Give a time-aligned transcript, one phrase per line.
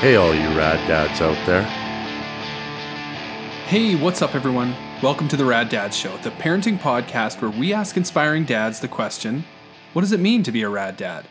[0.00, 1.62] Hey, all you rad dads out there.
[3.66, 4.74] Hey, what's up, everyone?
[5.02, 8.88] Welcome to the Rad Dad Show, the parenting podcast where we ask inspiring dads the
[8.88, 9.44] question
[9.94, 11.26] what does it mean to be a rad dad?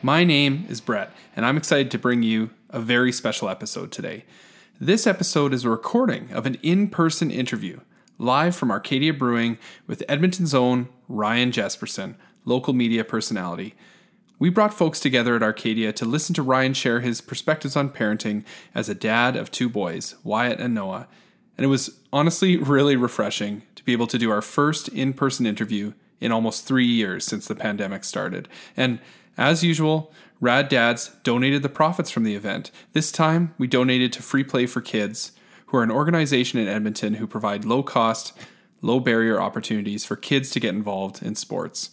[0.00, 4.24] My name is Brett, and I'm excited to bring you a very special episode today.
[4.80, 7.80] This episode is a recording of an in person interview
[8.16, 13.74] live from Arcadia Brewing with Edmonton's own Ryan Jespersen, local media personality.
[14.40, 18.42] We brought folks together at Arcadia to listen to Ryan share his perspectives on parenting
[18.74, 21.08] as a dad of two boys, Wyatt and Noah.
[21.58, 25.44] And it was honestly really refreshing to be able to do our first in person
[25.44, 28.48] interview in almost three years since the pandemic started.
[28.78, 28.98] And
[29.36, 32.70] as usual, Rad Dads donated the profits from the event.
[32.94, 35.32] This time, we donated to Free Play for Kids,
[35.66, 38.32] who are an organization in Edmonton who provide low cost,
[38.80, 41.90] low barrier opportunities for kids to get involved in sports.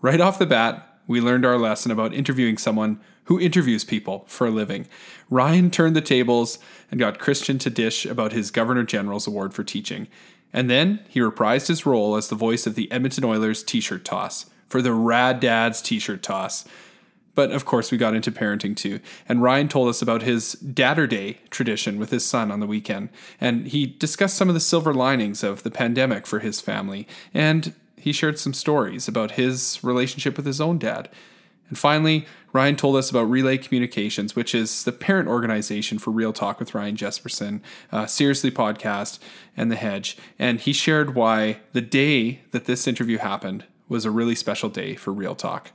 [0.00, 4.46] Right off the bat, we learned our lesson about interviewing someone who interviews people for
[4.46, 4.86] a living.
[5.30, 6.58] Ryan turned the tables
[6.90, 10.08] and got Christian to dish about his Governor General's Award for teaching.
[10.52, 14.04] And then he reprised his role as the voice of the Edmonton Oilers t shirt
[14.04, 16.64] toss for the Rad Dads t shirt toss.
[17.34, 19.00] But of course, we got into parenting too.
[19.28, 23.10] And Ryan told us about his Dadurday tradition with his son on the weekend.
[23.40, 27.06] And he discussed some of the silver linings of the pandemic for his family.
[27.34, 27.74] And
[28.06, 31.08] he shared some stories about his relationship with his own dad.
[31.68, 36.32] And finally, Ryan told us about Relay Communications, which is the parent organization for Real
[36.32, 39.18] Talk with Ryan Jespersen, uh, Seriously Podcast,
[39.56, 40.16] and The Hedge.
[40.38, 44.94] And he shared why the day that this interview happened was a really special day
[44.94, 45.72] for Real Talk.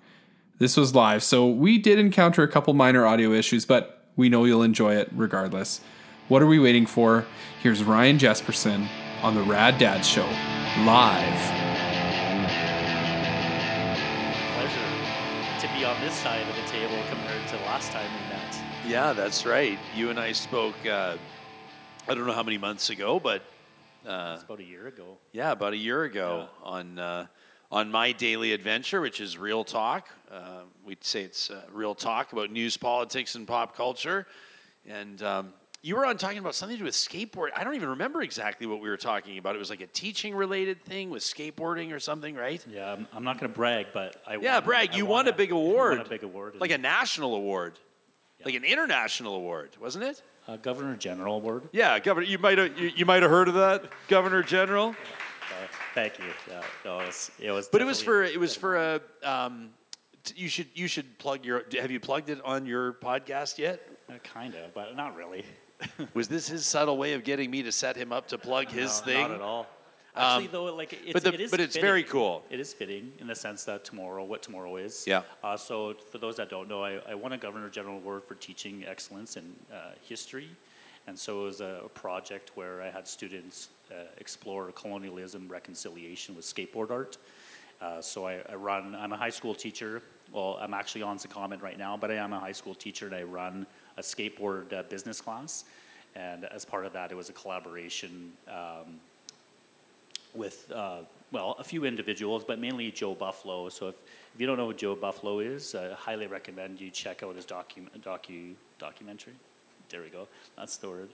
[0.58, 4.46] This was live, so we did encounter a couple minor audio issues, but we know
[4.46, 5.82] you'll enjoy it regardless.
[6.30, 7.26] What are we waiting for?
[7.62, 8.88] Here's Ryan Jespersen
[9.22, 10.30] on the Rad Dad Show,
[10.86, 11.61] live.
[16.12, 18.58] This side of the table compared to last time we met.
[18.86, 19.80] Yeah, that's right.
[19.96, 21.16] You and I spoke, uh,
[22.06, 23.42] I don't know how many months ago, but
[24.06, 25.18] uh, It's about a year ago.
[25.32, 26.70] yeah, about a year ago Yeah.
[26.70, 27.28] on uh,
[27.72, 30.10] on my daily adventure, which is Real Talk.
[30.30, 34.28] Uh, we'd say it's uh, Real Talk about news, politics, and pop culture.
[34.86, 35.54] And um,
[35.84, 37.50] you were on talking about something to do with skateboard.
[37.56, 39.56] I don't even remember exactly what we were talking about.
[39.56, 42.64] It was like a teaching related thing with skateboarding or something, right?
[42.70, 44.90] Yeah, I'm, I'm not going to brag, but I Yeah, won, brag.
[44.94, 45.98] I You won a big award.
[45.98, 47.80] Won a big award, Like a national award,
[48.46, 50.22] like an international award, wasn't it?
[50.48, 51.70] a Governor General award.
[51.72, 52.26] Yeah, Governor.
[52.28, 54.90] You might have you, you might have heard of that, Governor General.
[54.90, 56.26] Uh, thank you.
[56.50, 57.32] Yeah, no, it was.
[57.40, 57.68] It was.
[57.68, 59.02] But it was for it was for a.
[59.24, 59.70] Um,
[60.24, 61.64] t- you should you should plug your.
[61.80, 63.82] Have you plugged it on your podcast yet?
[64.10, 65.46] Uh, kind of, but not really.
[66.14, 69.00] Was this his subtle way of getting me to set him up to plug his
[69.02, 69.22] No, thing?
[69.22, 69.68] Not at all.
[70.16, 71.88] Actually, Um, though, like it's, but the- it is but it's fitting.
[71.88, 72.44] very cool.
[72.50, 75.06] It is fitting in the sense that tomorrow, what tomorrow is.
[75.08, 75.22] Yeah.
[75.42, 78.36] Uh, so for those that don't know, I, I won a Governor General Award for
[78.36, 80.50] teaching excellence in uh, history,
[81.08, 86.36] and so it was a, a project where I had students uh, explore colonialism reconciliation
[86.36, 87.18] with skateboard art.
[87.82, 88.94] Uh, so I, I run.
[88.96, 90.02] I'm a high school teacher.
[90.34, 93.16] Well, I'm actually on secondment right now, but I am a high school teacher, and
[93.16, 93.66] I run
[93.98, 95.66] a skateboard uh, business class.
[96.16, 99.00] And as part of that, it was a collaboration um,
[100.34, 101.00] with, uh,
[101.32, 103.70] well, a few individuals, but mainly Joe Buffalo.
[103.70, 103.96] So if,
[104.34, 107.46] if you don't know who Joe Buffalo is, I highly recommend you check out his
[107.46, 109.34] docu, docu, documentary.
[109.90, 110.28] There we go.
[110.58, 111.10] That's the word.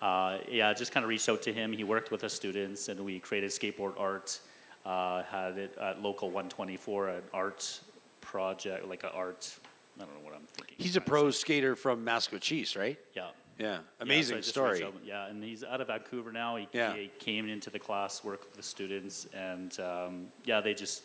[0.00, 1.72] Uh, yeah, just kind of reached out to him.
[1.72, 4.40] He worked with the students, and we created skateboard art.
[4.86, 7.80] Uh, had it at Local 124, an art
[8.20, 9.54] project, like an art.
[10.00, 10.76] I don't know what I'm thinking.
[10.78, 12.98] He's a pro skater from Maskwacis, right?
[13.14, 13.28] Yeah.
[13.58, 14.82] Yeah, Yeah, so amazing story.
[15.04, 16.56] Yeah, and he's out of Vancouver now.
[16.56, 16.94] He, Yeah.
[16.94, 21.02] he came into the class, worked with the students, and um, yeah, they just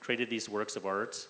[0.00, 1.26] created these works of art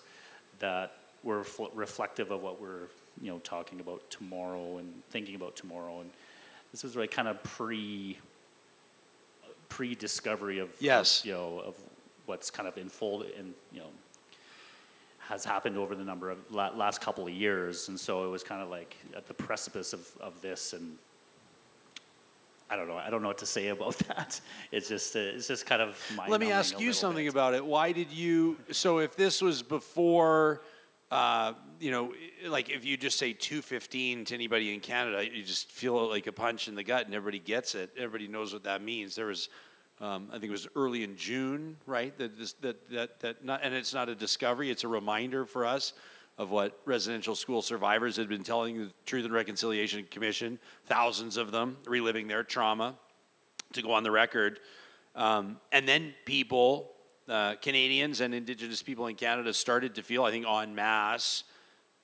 [0.59, 0.93] that
[1.23, 2.87] were fl- reflective of what we're
[3.21, 5.99] you know talking about tomorrow and thinking about tomorrow.
[5.99, 6.09] And
[6.71, 8.17] this was like kind of pre
[9.67, 11.25] pre discovery of Yes.
[11.25, 11.75] you know of
[12.25, 13.89] what's kind of unfolded and you know
[15.29, 18.43] has happened over the number of la- last couple of years, and so it was
[18.43, 20.97] kind of like at the precipice of, of this, and
[22.67, 24.41] I don't know, I don't know what to say about that.
[24.71, 25.99] It's just, uh, it's just kind of.
[26.27, 27.31] Let me ask you something bit.
[27.31, 27.63] about it.
[27.63, 28.57] Why did you?
[28.71, 30.61] So if this was before,
[31.11, 32.11] uh, you know,
[32.47, 36.25] like if you just say two fifteen to anybody in Canada, you just feel like
[36.25, 37.91] a punch in the gut, and everybody gets it.
[37.95, 39.15] Everybody knows what that means.
[39.15, 39.47] There was.
[40.01, 42.17] Um, I think it was early in June, right?
[42.17, 45.65] That this, that that that not, and it's not a discovery; it's a reminder for
[45.65, 45.93] us
[46.37, 51.51] of what residential school survivors had been telling the Truth and Reconciliation Commission, thousands of
[51.51, 52.95] them reliving their trauma,
[53.73, 54.61] to go on the record.
[55.15, 56.93] Um, and then people,
[57.27, 61.43] uh, Canadians and Indigenous people in Canada, started to feel, I think, en masse,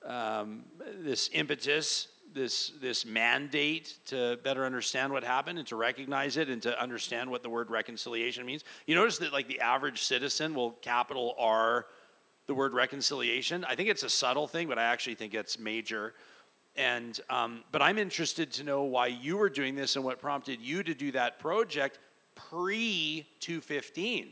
[0.04, 0.64] um,
[0.98, 6.60] this impetus this this mandate to better understand what happened and to recognize it and
[6.62, 8.64] to understand what the word reconciliation means.
[8.86, 11.86] You notice that like the average citizen will capital R
[12.46, 13.64] the word reconciliation.
[13.64, 16.14] I think it's a subtle thing, but I actually think it's major.
[16.76, 20.60] And um, but I'm interested to know why you were doing this and what prompted
[20.60, 21.98] you to do that project
[22.34, 24.28] pre 215.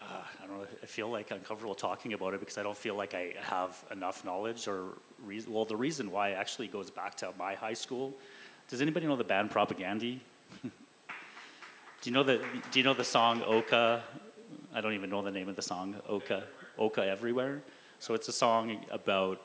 [0.00, 0.66] Uh, I don't know.
[0.82, 4.24] I feel like uncomfortable talking about it because I don't feel like I have enough
[4.24, 5.52] knowledge or reason.
[5.52, 8.14] Well, the reason why actually goes back to my high school.
[8.68, 10.18] Does anybody know the band Propagandhi?
[10.62, 10.70] do
[12.04, 14.02] you know the Do you know the song Oka?
[14.74, 15.96] I don't even know the name of the song.
[16.08, 16.44] Oka,
[16.78, 17.60] Oka everywhere.
[17.98, 19.40] So it's a song about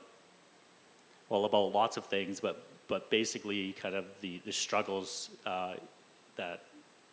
[1.30, 5.74] well about lots of things, but but basically kind of the the struggles uh,
[6.36, 6.64] that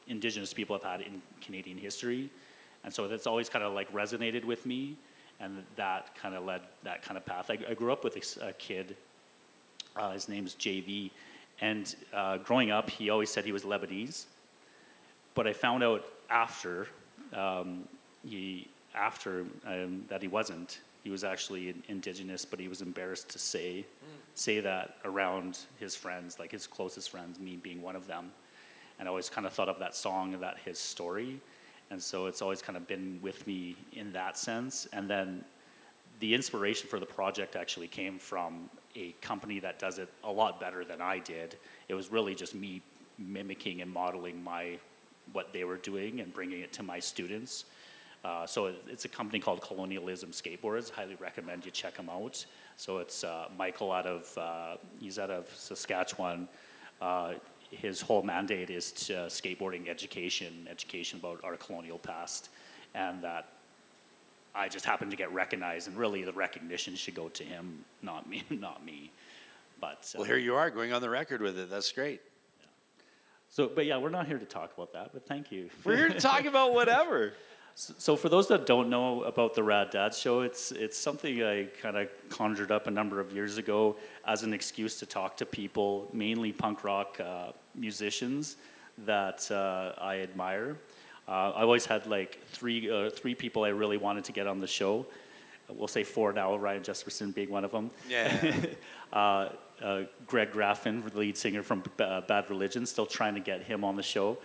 [0.09, 2.31] Indigenous people have had in Canadian history
[2.85, 4.97] and so that's always kind of like resonated with me,
[5.43, 7.51] and that kind of led that kind of path.
[7.51, 8.97] I, I grew up with a, a kid.
[9.95, 11.11] Uh, his name's JV,
[11.61, 14.25] and uh, growing up, he always said he was Lebanese.
[15.35, 16.87] But I found out after
[17.35, 17.89] um,
[18.27, 20.81] he after um, that he wasn't.
[21.03, 24.19] He was actually indigenous, but he was embarrassed to say mm.
[24.35, 28.31] say that around his friends, like his closest friends, me being one of them.
[28.99, 31.41] And I always kind of thought of that song and that his story
[31.93, 34.89] and so it's always kind of been with me in that sense.
[34.95, 35.45] And then
[36.21, 40.59] the inspiration for the project actually came from a company that does it a lot
[40.59, 41.57] better than I did.
[41.89, 42.81] It was really just me
[43.19, 44.79] mimicking and modeling my
[45.35, 47.67] what they were doing and bringing it to my students.
[48.25, 50.91] Uh, so it's a company called Colonialism Skateboards.
[50.91, 52.45] Highly recommend you check them out.
[52.77, 56.49] So it's uh, Michael out of uh, he's out of Saskatchewan.
[57.73, 62.49] His whole mandate is to, skateboarding education, education about our colonial past,
[62.95, 63.49] and that
[64.55, 68.29] I just happened to get recognized, and really the recognition should go to him, not
[68.29, 69.11] me, not me.
[69.81, 71.71] But uh, well, here you are going on the record with it.
[71.71, 72.21] That's great.
[72.61, 72.67] Yeah.
[73.51, 75.11] So, but yeah, we're not here to talk about that.
[75.13, 75.71] But thank you.
[75.85, 77.33] We're here to talk about whatever.
[77.75, 81.65] So, for those that don't know about the Rad Dad Show, it's it's something I
[81.81, 83.97] kind of conjured up a number of years ago
[84.27, 88.57] as an excuse to talk to people, mainly punk rock uh, musicians
[89.07, 90.77] that uh, I admire.
[91.29, 94.61] Uh, I always had like three uh, three people I really wanted to get on
[94.61, 95.07] the show.
[95.69, 96.57] We'll say four now.
[96.57, 97.91] Ryan Jespersen being one of them.
[98.09, 98.55] Yeah.
[99.13, 99.51] Uh,
[99.83, 103.95] uh, Greg Graffin, the lead singer from Bad Religion, still trying to get him on
[103.95, 104.39] the show.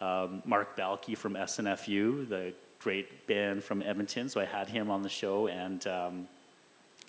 [0.00, 5.02] Um, Marc Belke from SNFU, the great band from Edmonton, so I had him on
[5.02, 6.28] the show, and um,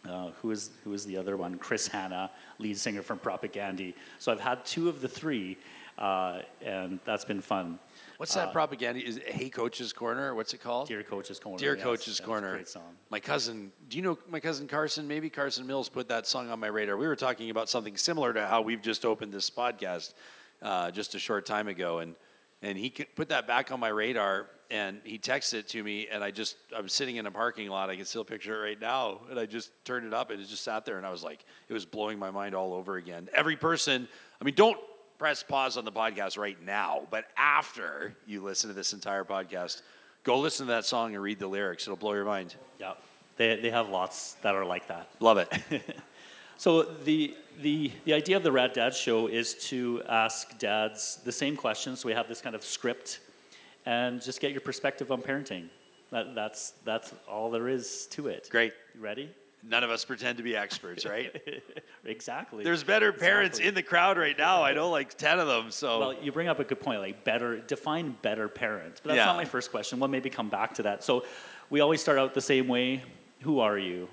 [0.07, 1.57] uh, who is who is the other one?
[1.57, 3.93] Chris Hannah, lead singer from Propagandhi.
[4.19, 5.57] So I've had two of the three,
[5.97, 7.79] uh, and that's been fun.
[8.17, 9.03] What's that uh, Propagandhi?
[9.03, 10.35] Is it Hey Coach's Corner?
[10.35, 10.87] What's it called?
[10.87, 11.57] Dear Coach's Corner.
[11.57, 12.53] Dear yes, Coach's Corner.
[12.53, 12.95] great song.
[13.09, 15.07] My cousin, do you know my cousin Carson?
[15.07, 16.97] Maybe Carson Mills put that song on my radar.
[16.97, 20.13] We were talking about something similar to how we've just opened this podcast
[20.61, 22.15] uh, just a short time ago, and
[22.61, 26.23] and he put that back on my radar and he texted it to me and
[26.23, 28.79] i just i was sitting in a parking lot i can still picture it right
[28.79, 31.23] now and i just turned it up and it just sat there and i was
[31.23, 33.29] like it was blowing my mind all over again.
[33.33, 34.07] Every person
[34.39, 34.79] i mean don't
[35.17, 39.81] press pause on the podcast right now but after you listen to this entire podcast
[40.23, 41.85] go listen to that song and read the lyrics.
[41.85, 42.55] It'll blow your mind.
[42.79, 42.93] Yeah
[43.37, 45.09] they, they have lots that are like that.
[45.21, 45.49] Love it.
[46.59, 51.31] So the the, the idea of the Rad Dad show is to ask dads the
[51.31, 51.99] same questions.
[51.99, 53.19] So we have this kind of script
[53.85, 55.67] and just get your perspective on parenting.
[56.11, 58.47] That, that's, that's all there is to it.
[58.49, 58.73] Great.
[58.95, 59.29] You ready?
[59.61, 61.35] None of us pretend to be experts, right?
[62.05, 62.63] exactly.
[62.63, 63.67] There's better parents exactly.
[63.67, 64.63] in the crowd right now.
[64.63, 65.69] I know like 10 of them.
[65.69, 69.01] So Well, you bring up a good point, like better define better parent.
[69.03, 69.25] But that's yeah.
[69.25, 69.99] not my first question.
[69.99, 71.03] We'll maybe come back to that.
[71.03, 71.25] So
[71.69, 73.03] we always start out the same way.
[73.41, 74.07] Who are you?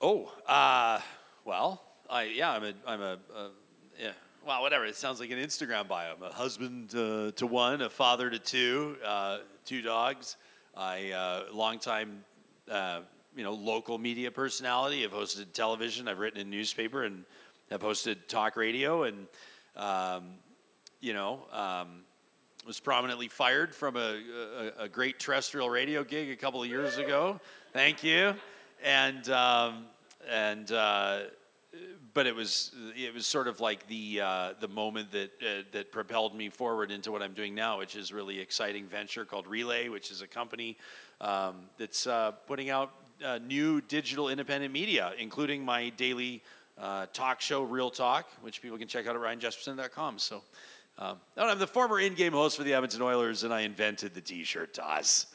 [0.00, 1.00] Oh, uh,
[1.50, 3.18] well, I yeah, I'm a I'm a,
[4.00, 4.12] yeah,
[4.46, 4.86] well, whatever.
[4.86, 6.14] It sounds like an Instagram bio.
[6.14, 10.36] I'm a husband uh, to one, a father to two, uh, two dogs.
[10.76, 12.24] I uh, longtime,
[12.70, 13.00] uh,
[13.34, 15.02] you know, local media personality.
[15.02, 16.06] I've hosted television.
[16.06, 17.24] I've written in newspaper and
[17.68, 19.02] have hosted talk radio.
[19.02, 19.26] And
[19.74, 20.34] um,
[21.00, 22.04] you know, um,
[22.64, 24.20] was prominently fired from a,
[24.78, 27.40] a, a, great terrestrial radio gig a couple of years ago.
[27.72, 28.34] Thank you.
[28.84, 29.86] And um,
[30.28, 31.20] and uh,
[32.14, 35.92] but it was it was sort of like the uh, the moment that uh, that
[35.92, 39.88] propelled me forward into what I'm doing now, which is really exciting venture called Relay,
[39.88, 40.76] which is a company
[41.20, 42.92] um, that's uh, putting out
[43.24, 46.42] uh, new digital independent media, including my daily
[46.78, 50.18] uh, talk show, Real Talk, which people can check out at ryanjespersen.com.
[50.18, 50.42] So.
[50.98, 54.74] Um, I'm the former in-game host for the Edmonton Oilers, and I invented the T-shirt
[54.74, 55.28] toss.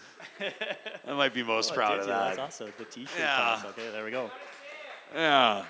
[1.07, 2.35] I might be most oh, proud of that.
[2.35, 2.73] That's awesome.
[2.77, 3.35] The T-shirt yeah.
[3.35, 3.65] toss.
[3.65, 4.29] Okay, there we go.
[5.15, 5.65] Yeah.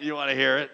[0.00, 0.70] You want to hear it?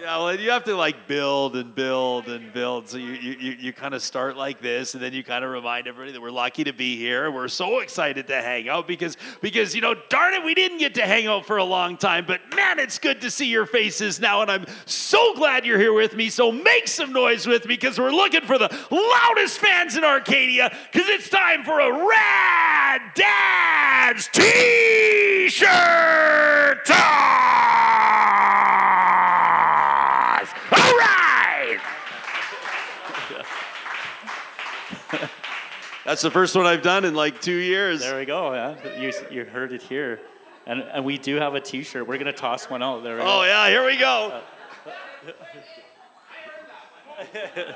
[0.00, 2.88] Yeah, well, you have to like build and build and build.
[2.88, 5.86] So you you, you, kind of start like this, and then you kind of remind
[5.86, 7.30] everybody that we're lucky to be here.
[7.30, 10.94] We're so excited to hang out because because you know, darn it, we didn't get
[10.94, 12.24] to hang out for a long time.
[12.26, 15.92] But man, it's good to see your faces now, and I'm so glad you're here
[15.92, 16.30] with me.
[16.30, 20.74] So make some noise with me because we're looking for the loudest fans in Arcadia
[20.90, 25.66] because it's time for a Rad Dads T-shirt
[26.86, 27.70] toss.
[30.72, 31.78] All right.
[36.10, 38.00] That's the first one I've done in like two years.
[38.00, 38.52] There we go.
[38.52, 40.18] Yeah, you, you heard it here,
[40.66, 42.04] and and we do have a T-shirt.
[42.04, 43.04] We're gonna toss one out.
[43.04, 43.42] There we Oh go.
[43.44, 44.40] yeah, here we go.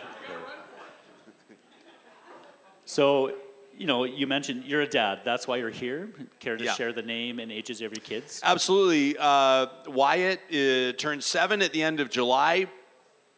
[2.87, 3.33] So,
[3.77, 5.21] you know, you mentioned you're a dad.
[5.25, 6.11] That's why you're here.
[6.39, 6.75] Care to Yeah.
[6.75, 8.41] share the name and ages of your kids?
[8.45, 9.17] Absolutely.
[9.19, 12.67] Uh, Wyatt uh, turned seven at the end of July.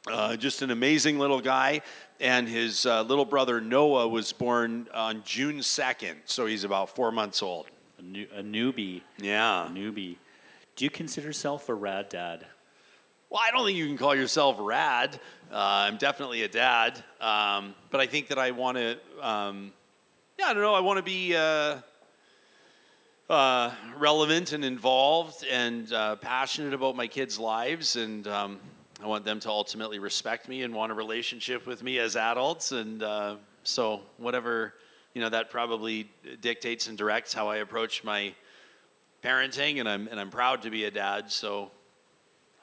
[0.09, 1.83] Uh, just an amazing little guy.
[2.21, 6.15] And his uh, little brother Noah was born on June 2nd.
[6.27, 7.67] So he's about four months old.
[7.99, 9.03] A, new, a newbie.
[9.19, 9.67] Yeah.
[9.67, 10.17] A newbie.
[10.77, 12.47] Do you consider yourself a rad dad?
[13.31, 15.19] Well, I don't think you can call yourself rad.
[15.51, 17.03] Uh, I'm definitely a dad.
[17.21, 19.73] Um, but I think that I want to, um,
[20.39, 21.79] yeah, I don't know, I want to be uh,
[23.29, 27.97] uh, relevant and involved and uh, passionate about my kids' lives.
[27.97, 28.61] And um,
[29.03, 32.73] I want them to ultimately respect me and want a relationship with me as adults.
[32.73, 34.75] And uh, so, whatever,
[35.15, 36.09] you know, that probably
[36.41, 38.35] dictates and directs how I approach my
[39.23, 39.81] parenting.
[39.81, 41.31] And I'm, and I'm proud to be a dad.
[41.31, 41.71] So,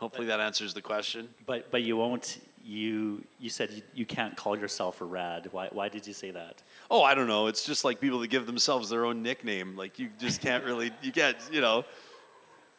[0.03, 1.29] Hopefully that answers the question.
[1.45, 2.41] But but you won't.
[2.65, 5.47] You you said you, you can't call yourself a rad.
[5.53, 6.61] Why why did you say that?
[6.91, 7.47] Oh, I don't know.
[7.47, 9.77] It's just like people that give themselves their own nickname.
[9.77, 11.85] Like you just can't really, you can't, you know,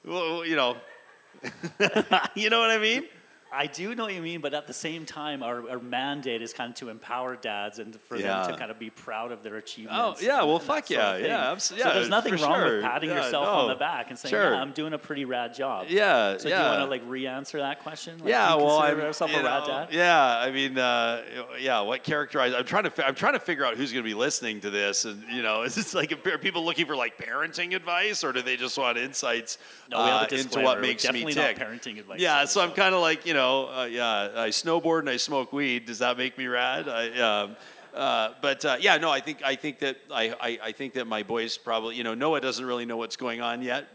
[0.04, 0.76] well, you know,
[2.34, 3.04] you know what I mean?
[3.54, 6.52] I do know what you mean, but at the same time, our, our mandate is
[6.52, 9.56] kind of to empower dads and for them to kind of be proud of their
[9.56, 10.20] achievements.
[10.22, 11.30] Oh, yeah, well, fuck sort yeah, of thing.
[11.30, 12.74] yeah, abso- So yeah, there's nothing wrong sure.
[12.76, 14.52] with patting Yeah, yourself on the back and saying, Sure.
[14.52, 16.56] "Yeah, I'm doing a pretty rad job." Yeah, So yeah.
[16.58, 18.18] do you want to like re-answer that question?
[18.18, 19.88] Like, yeah, well, I'm, yourself you a rad dad.
[19.92, 21.22] Yeah, I mean, uh,
[21.60, 21.80] yeah.
[21.80, 22.54] What characterize?
[22.54, 22.90] I'm trying to.
[22.90, 25.42] fi- I'm trying to figure out who's going to be listening to this, and you
[25.42, 28.76] know, is this like are people looking for like parenting advice, or do they just
[28.78, 29.58] want insights
[29.90, 31.58] No, we have a uh, into what makes me tick?
[31.58, 32.20] not parenting advice.
[32.20, 35.52] Yeah, so I'm kind of like, you know, uh, yeah, I snowboard and I smoke
[35.52, 35.86] weed.
[35.86, 36.88] Does that make me rad?
[36.88, 37.56] I, um,
[37.94, 41.06] uh, but uh, yeah, no, I think I think that I, I, I think that
[41.06, 43.86] my boys probably, you know, Noah doesn't really know what's going on yet,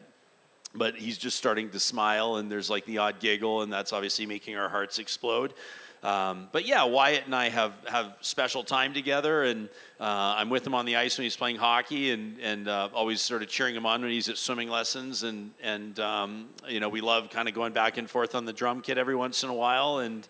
[0.74, 4.26] but he's just starting to smile, and there's like the odd giggle, and that's obviously
[4.26, 5.54] making our hearts explode.
[6.02, 9.68] Um, but yeah, Wyatt and I have, have special time together, and
[10.00, 13.22] uh, I'm with him on the ice when he's playing hockey, and and uh, always
[13.22, 16.88] sort of cheering him on when he's at swimming lessons, and and um, you know
[16.88, 19.50] we love kind of going back and forth on the drum kit every once in
[19.50, 20.26] a while, and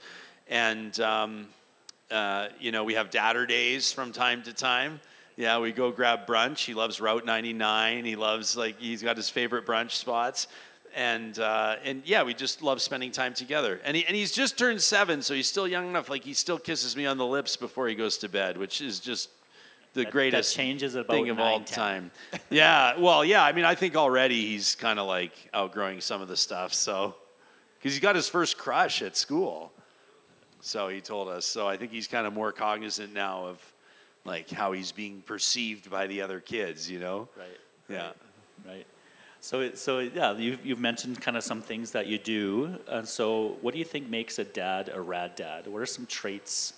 [0.48, 1.48] and um,
[2.10, 5.00] uh, you know we have dadurdays from time to time.
[5.38, 6.66] Yeah, we go grab brunch.
[6.66, 8.04] He loves Route 99.
[8.04, 10.48] He loves like he's got his favorite brunch spots
[10.96, 13.80] and uh, and yeah, we just love spending time together.
[13.84, 16.10] And he, and he's just turned seven, so he's still young enough.
[16.10, 19.00] Like he still kisses me on the lips before he goes to bed, which is
[19.00, 19.30] just
[19.94, 21.66] the that greatest changes about thing of all 10.
[21.66, 22.12] time.
[22.50, 23.44] yeah, well, yeah.
[23.44, 26.74] I mean, I think already he's kind of like outgrowing some of the stuff.
[26.74, 27.16] So
[27.78, 29.72] because he got his first crush at school,
[30.62, 31.46] so he told us.
[31.46, 33.74] So I think he's kind of more cognizant now of
[34.26, 36.90] like how he's being perceived by the other kids.
[36.90, 37.30] You know?
[37.38, 37.48] Right.
[37.90, 38.12] Yeah.
[38.68, 38.86] Right.
[39.42, 42.78] So, so yeah, you've, you've mentioned kind of some things that you do.
[42.88, 45.68] And so, what do you think makes a dad a rad dad?
[45.68, 46.74] What are some traits?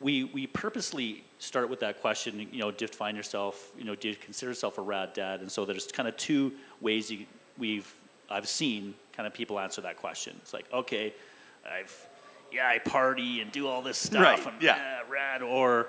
[0.00, 4.16] We, we purposely start with that question, you know, define yourself, you know, do you
[4.16, 5.40] consider yourself a rad dad?
[5.40, 7.24] And so there's kind of two ways you,
[7.56, 7.90] we've,
[8.28, 10.34] I've seen kind of people answer that question.
[10.42, 11.14] It's like, okay,
[11.66, 12.06] I've,
[12.52, 14.22] yeah, I party and do all this stuff.
[14.22, 14.76] Right, and, yeah.
[14.76, 15.40] Eh, rad.
[15.40, 15.86] Or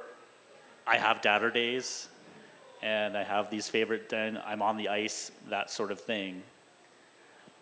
[0.88, 2.08] I have dadurdays
[2.81, 6.41] and I have these favorite, then I'm on the ice, that sort of thing.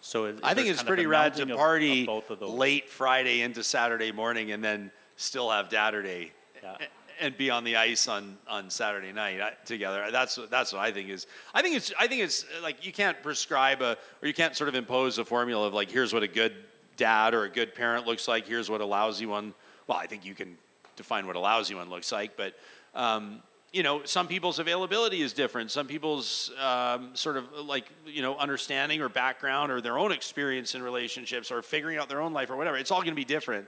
[0.01, 4.11] So it, I think it's pretty rad to party of of late Friday into Saturday
[4.11, 6.29] morning and then still have Dadurday
[6.63, 6.77] Yeah.
[7.19, 10.07] and be on the ice on, on Saturday night uh, together.
[10.09, 11.27] That's what- that's what I think is.
[11.53, 14.55] I think it's I think it's uh, like you can't prescribe a or you can't
[14.55, 16.53] sort of impose a formula of like here's what a good
[16.95, 18.47] dad or a good parent looks like.
[18.47, 19.53] Here's what a lousy one.
[19.87, 20.57] Well, I think you can
[20.95, 22.53] define what a lousy one looks like, but.
[22.95, 25.69] Um, you know, some people's availability is different.
[25.69, 30.73] Some people's um, sort of like, you know, understanding or background or their own experience
[30.73, 32.77] in relationships or figuring out their own life or whatever.
[32.77, 33.67] It's all going to be different.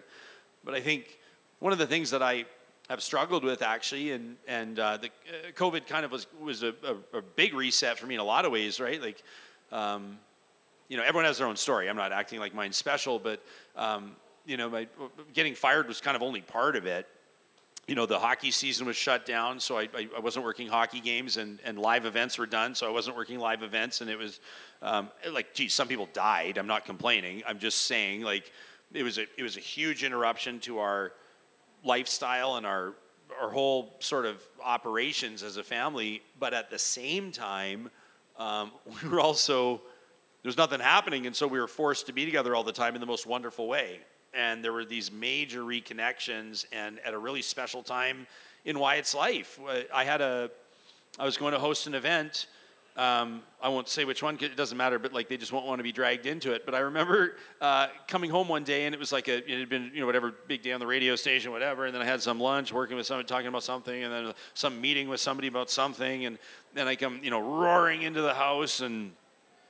[0.63, 1.19] But I think
[1.59, 2.45] one of the things that I
[2.89, 6.73] have struggled with actually, and and uh, the uh, COVID kind of was was a,
[6.83, 9.01] a, a big reset for me in a lot of ways, right?
[9.01, 9.23] Like,
[9.71, 10.17] um,
[10.89, 11.89] you know, everyone has their own story.
[11.89, 13.41] I'm not acting like mine's special, but
[13.75, 14.15] um,
[14.45, 14.87] you know, my,
[15.33, 17.07] getting fired was kind of only part of it.
[17.87, 21.37] You know, the hockey season was shut down, so I, I, wasn't working hockey games,
[21.37, 24.39] and, and live events were done, so I wasn't working live events, and it was
[24.81, 26.57] um, like, geez, some people died.
[26.57, 27.43] I'm not complaining.
[27.45, 28.51] I'm just saying, like,
[28.93, 31.13] it was a it was a huge interruption to our
[31.83, 32.93] lifestyle and our
[33.41, 36.21] our whole sort of operations as a family.
[36.39, 37.89] But at the same time,
[38.37, 38.71] um,
[39.03, 39.81] we were also
[40.43, 43.01] there's nothing happening, and so we were forced to be together all the time in
[43.01, 43.99] the most wonderful way.
[44.33, 48.27] And there were these major reconnections, and at a really special time
[48.63, 49.59] in Wyatt's life,
[49.93, 50.49] I had a
[51.19, 52.47] I was going to host an event
[52.97, 55.79] um, I won't say which one, it doesn't matter, but like they just won't want
[55.79, 56.65] to be dragged into it.
[56.65, 59.69] But I remember uh, coming home one day and it was like a, it had
[59.69, 61.85] been, you know, whatever, big day on the radio station, whatever.
[61.85, 64.81] And then I had some lunch working with someone, talking about something, and then some
[64.81, 66.25] meeting with somebody about something.
[66.25, 66.37] And
[66.73, 69.13] then I come, you know, roaring into the house and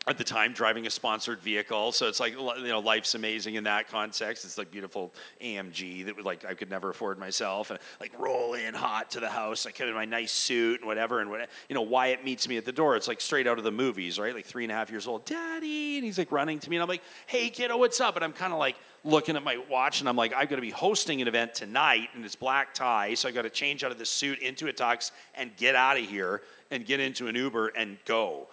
[0.07, 1.91] at the time driving a sponsored vehicle.
[1.91, 4.45] So it's like you know life's amazing in that context.
[4.45, 7.69] It's like beautiful amg that like i could never afford myself.
[7.69, 10.87] And like roll in hot to the house i come in my nice suit and
[10.87, 11.19] whatever.
[11.19, 12.95] And what you know wyatt meets me at the door.
[12.95, 14.33] It's like straight out of the movies right?
[14.33, 16.77] Like three and a half years old daddy and he's like running to me.
[16.77, 18.15] And i'm like hey kiddo what's up?
[18.15, 20.69] And i'm kind of like looking at my watch and i'm like i'm to be
[20.69, 23.97] hosting an event tonight and it's black tie so i got to change out of
[23.97, 27.69] the suit into a tux and get out of here and get into an uber
[27.69, 28.47] and go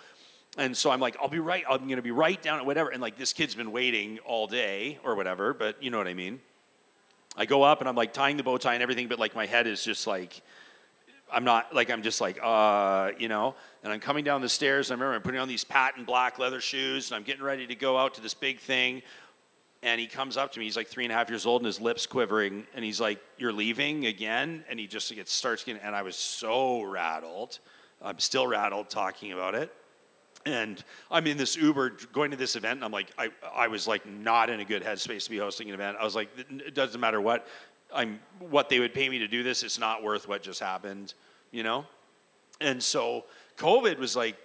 [0.59, 1.65] and so I'm like, I'll be right.
[1.71, 2.91] I'm going to be right down at whatever.
[2.91, 6.15] And like, this kid's been waiting all day or whatever, but you know what I
[6.15, 6.41] mean.
[7.37, 9.47] I go up and I'm like tying the bow tie and everything, but like my
[9.47, 10.43] head is just like,
[11.31, 14.91] I'm not like I'm just like uh you know, and I'm coming down the stairs.
[14.91, 17.75] I remember I'm putting on these patent black leather shoes, and I'm getting ready to
[17.75, 19.03] go out to this big thing.
[19.83, 20.65] And he comes up to me.
[20.65, 22.67] He's like three and a half years old, and his lips quivering.
[22.75, 25.83] And he's like, "You're leaving again?" And he just gets starts getting.
[25.83, 27.59] And I was so rattled.
[28.03, 29.73] I'm still rattled talking about it
[30.49, 33.87] and I'm in this Uber going to this event, and I'm like, I, I was
[33.87, 35.99] like not in a good headspace to be hosting an event.
[36.01, 37.47] I was like, it doesn't matter what
[37.95, 39.63] I'm, what they would pay me to do this.
[39.63, 41.13] It's not worth what just happened,
[41.51, 41.85] you know.
[42.61, 43.25] And so
[43.59, 44.37] COVID was like,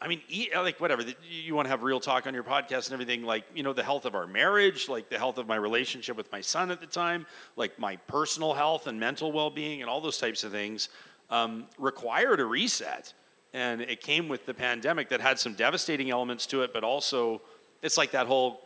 [0.00, 0.20] I mean,
[0.54, 1.02] like whatever.
[1.28, 3.82] You want to have real talk on your podcast and everything, like you know, the
[3.82, 6.86] health of our marriage, like the health of my relationship with my son at the
[6.86, 10.88] time, like my personal health and mental well-being, and all those types of things
[11.30, 13.12] um, required a reset
[13.52, 17.40] and it came with the pandemic that had some devastating elements to it, but also
[17.82, 18.60] it's like that whole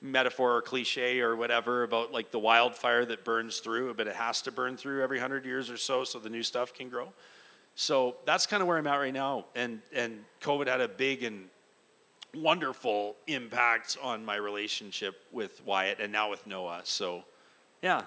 [0.00, 4.42] metaphor or cliche or whatever about like the wildfire that burns through, but it has
[4.42, 7.08] to burn through every hundred years or so so the new stuff can grow.
[7.74, 9.46] So that's kind of where I'm at right now.
[9.54, 11.48] And and COVID had a big and
[12.34, 16.80] wonderful impact on my relationship with Wyatt and now with Noah.
[16.84, 17.24] So
[17.82, 18.02] yeah.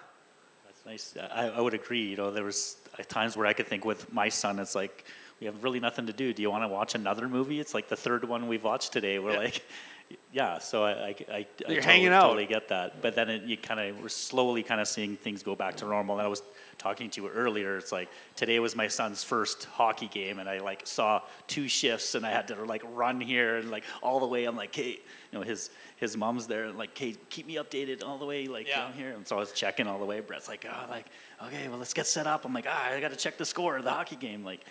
[0.65, 1.15] That's nice.
[1.32, 2.10] I, I would agree.
[2.10, 5.06] You know, there was uh, times where I could think with my son, it's like
[5.39, 6.34] we have really nothing to do.
[6.34, 7.60] Do you want to watch another movie?
[7.60, 9.19] It's like the third one we've watched today.
[9.19, 9.38] We're yeah.
[9.39, 9.65] like,
[10.32, 10.60] yeah.
[10.60, 12.24] So I, I, I, I totally, hanging out.
[12.24, 13.02] totally get that.
[13.02, 15.86] But then it, you kind of we're slowly kind of seeing things go back to
[15.86, 16.17] normal.
[16.17, 16.41] And I was
[16.78, 17.78] talking to you earlier.
[17.78, 22.15] It's like today was my son's first hockey game, and I like saw two shifts,
[22.15, 24.45] and I had to like run here and like all the way.
[24.45, 25.00] I'm like, hey,
[25.32, 28.48] you know, his his mom's there, and like, hey, keep me updated all the way
[28.48, 28.86] like yeah.
[28.86, 29.12] down here.
[29.12, 30.21] And so I was checking all the way.
[30.21, 31.08] Brett's like, oh, like
[31.48, 32.45] okay, well let's get set up.
[32.45, 34.62] I'm like, ah, I got to check the score of the hockey game, like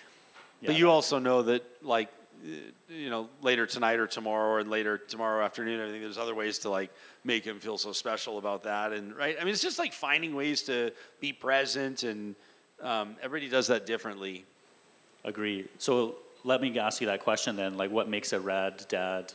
[0.61, 0.69] yeah.
[0.69, 2.09] But you also know that, like,
[2.89, 6.59] you know, later tonight or tomorrow or later tomorrow afternoon, I think there's other ways
[6.61, 6.91] to like
[7.25, 8.93] make him feel so special about that.
[8.93, 12.35] And right, I mean, it's just like finding ways to be present, and
[12.83, 14.45] um, everybody does that differently.
[15.25, 15.67] Agree.
[15.79, 17.77] So let me ask you that question then.
[17.77, 19.33] Like, what makes a rad dad?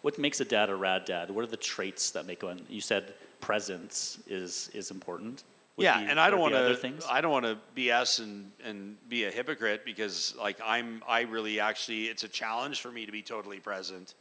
[0.00, 1.30] What makes a dad a rad dad?
[1.30, 2.64] What are the traits that make one?
[2.68, 5.42] You said presence is is important
[5.78, 6.92] yeah, and I don't want to.
[7.08, 11.02] I don't want to BS and and be a hypocrite because like I'm.
[11.08, 12.04] I really actually.
[12.04, 14.14] It's a challenge for me to be totally present.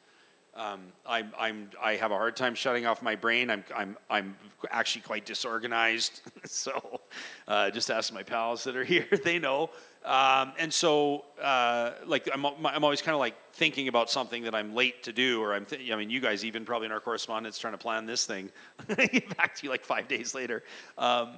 [0.57, 3.51] Um, I'm, I'm, I have a hard time shutting off my brain.
[3.51, 4.35] I'm, I'm, I'm
[4.71, 6.21] actually quite disorganized.
[6.45, 6.99] so,
[7.47, 9.69] uh, just ask my pals that are here; they know.
[10.07, 14.55] Um, and so, uh, like, I'm, I'm always kind of like thinking about something that
[14.55, 15.65] I'm late to do, or I'm.
[15.65, 18.49] Th- I mean, you guys even probably in our correspondence trying to plan this thing.
[18.87, 20.63] Get back to you like five days later.
[20.97, 21.33] Um,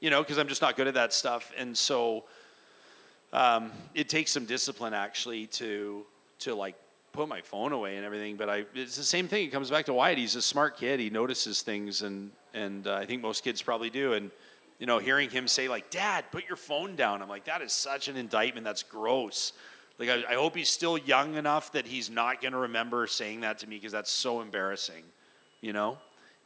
[0.00, 1.52] you know, because I'm just not good at that stuff.
[1.56, 2.24] And so
[3.32, 6.04] um, it takes some discipline actually to
[6.40, 6.74] to like
[7.12, 8.36] put my phone away and everything.
[8.36, 9.46] But I, it's the same thing.
[9.46, 10.18] It comes back to Wyatt.
[10.18, 10.98] He's a smart kid.
[10.98, 14.14] He notices things, and and uh, I think most kids probably do.
[14.14, 14.32] And
[14.78, 17.72] you know, hearing him say like, "Dad, put your phone down," I'm like, that is
[17.72, 18.64] such an indictment.
[18.64, 19.52] That's gross.
[19.98, 23.40] Like, I, I hope he's still young enough that he's not going to remember saying
[23.40, 25.04] that to me because that's so embarrassing,
[25.62, 25.96] you know.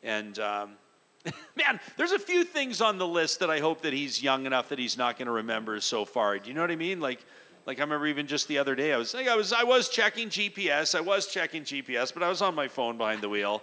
[0.05, 0.77] And um,
[1.57, 4.71] Man, there's a few things on the list that I hope that he's young enough
[4.71, 6.39] that he's not going to remember so far.
[6.39, 7.01] Do you know what I mean?
[7.01, 7.21] Like,
[7.67, 9.89] Like I remember even just the other day, I was like, I was I was
[9.89, 13.63] checking GPS, I was checking GPS, but I was on my phone behind the wheel.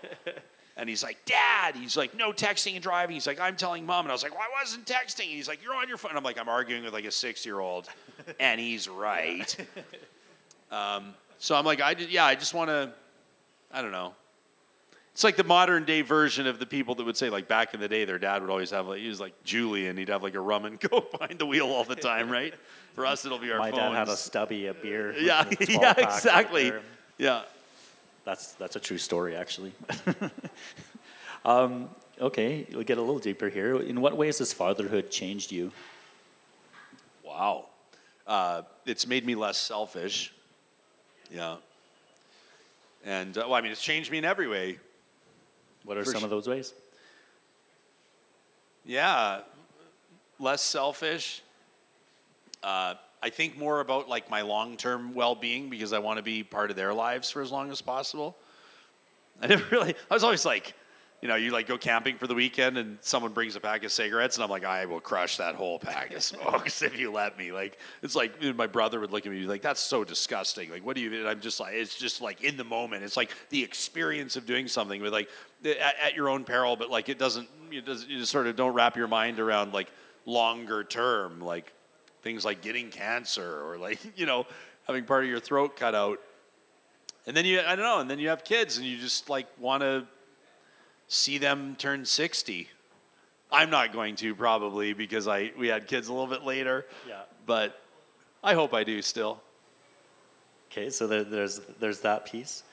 [0.78, 1.76] And he's like, Dad.
[1.76, 3.16] He's like, no texting and driving.
[3.16, 4.06] He's like, I'm telling mom.
[4.06, 5.26] And I was like, well, I wasn't texting.
[5.26, 6.12] And he's like, you're on your phone.
[6.12, 7.90] And I'm like, I'm arguing with like a six year old.
[8.40, 9.58] and he's right.
[10.72, 12.92] Um, so I'm like, I just, yeah, I just want to,
[13.72, 14.14] I don't know.
[15.14, 17.80] It's like the modern day version of the people that would say, like back in
[17.80, 19.98] the day, their dad would always have like he was like Julian.
[19.98, 22.54] He'd have like a rum and go behind the wheel all the time, right?
[22.94, 23.82] For us, it'll be our My phones.
[23.82, 25.16] dad had a stubby, a beer.
[25.18, 26.72] yeah, yeah, exactly.
[27.18, 27.42] yeah.
[28.28, 29.72] That's that's a true story, actually.
[31.46, 33.78] um, okay, we'll get a little deeper here.
[33.78, 35.72] In what ways has fatherhood changed you?
[37.26, 37.68] Wow.
[38.28, 40.34] Uh, it's made me less selfish.
[41.32, 41.56] Yeah.
[43.06, 44.78] And uh, well, I mean, it's changed me in every way.
[45.86, 46.74] What are For some su- of those ways?
[48.84, 49.40] Yeah,
[50.38, 51.42] less selfish.
[52.62, 56.70] Uh, I think more about like my long-term well-being because I want to be part
[56.70, 58.38] of their lives for as long as possible.
[59.42, 59.96] I never really.
[60.10, 60.74] I was always like,
[61.22, 63.92] you know, you like go camping for the weekend and someone brings a pack of
[63.92, 67.40] cigarettes and I'm like, I will crush that whole pack of smokes if you let
[67.40, 67.52] me.
[67.52, 70.70] Like, it's like my brother would look at me and be like, that's so disgusting.
[70.70, 71.12] Like, what do you?
[71.20, 73.04] And I'm just like, it's just like in the moment.
[73.04, 75.30] It's like the experience of doing something with like
[75.66, 77.50] at, at your own peril, but like it doesn't.
[77.72, 78.06] It does.
[78.06, 79.92] You just sort of don't wrap your mind around like
[80.26, 81.74] longer term, like
[82.22, 84.46] things like getting cancer or like you know
[84.86, 86.20] having part of your throat cut out.
[87.26, 89.48] And then you, I don't know, and then you have kids and you just like
[89.60, 90.06] want to
[91.10, 92.70] see them turn 60.
[93.52, 96.86] I'm not going to probably because I we had kids a little bit later.
[97.08, 97.22] Yeah.
[97.46, 97.80] But
[98.44, 99.42] I hope I do still.
[100.72, 102.64] Okay, so there, there's there's that piece.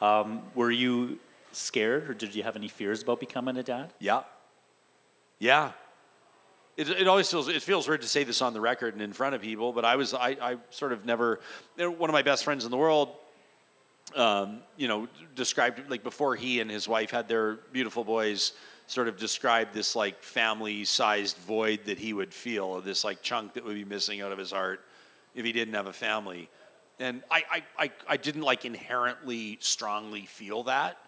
[0.00, 1.18] Um, were you
[1.52, 3.92] scared, or did you have any fears about becoming a dad?
[3.98, 4.22] Yeah.
[5.38, 5.72] Yeah.
[6.76, 9.12] It, it always feels it feels weird to say this on the record and in
[9.12, 11.40] front of people, but I was I, I sort of never
[11.76, 13.10] one of my best friends in the world
[14.14, 18.52] um, you know, described like before he and his wife had their beautiful boys,
[18.86, 23.64] sort of described this like family-sized void that he would feel, this like chunk that
[23.64, 24.80] would be missing out of his heart
[25.34, 26.48] if he didn't have a family.
[27.00, 30.98] And I, I, I, I didn't like inherently strongly feel that.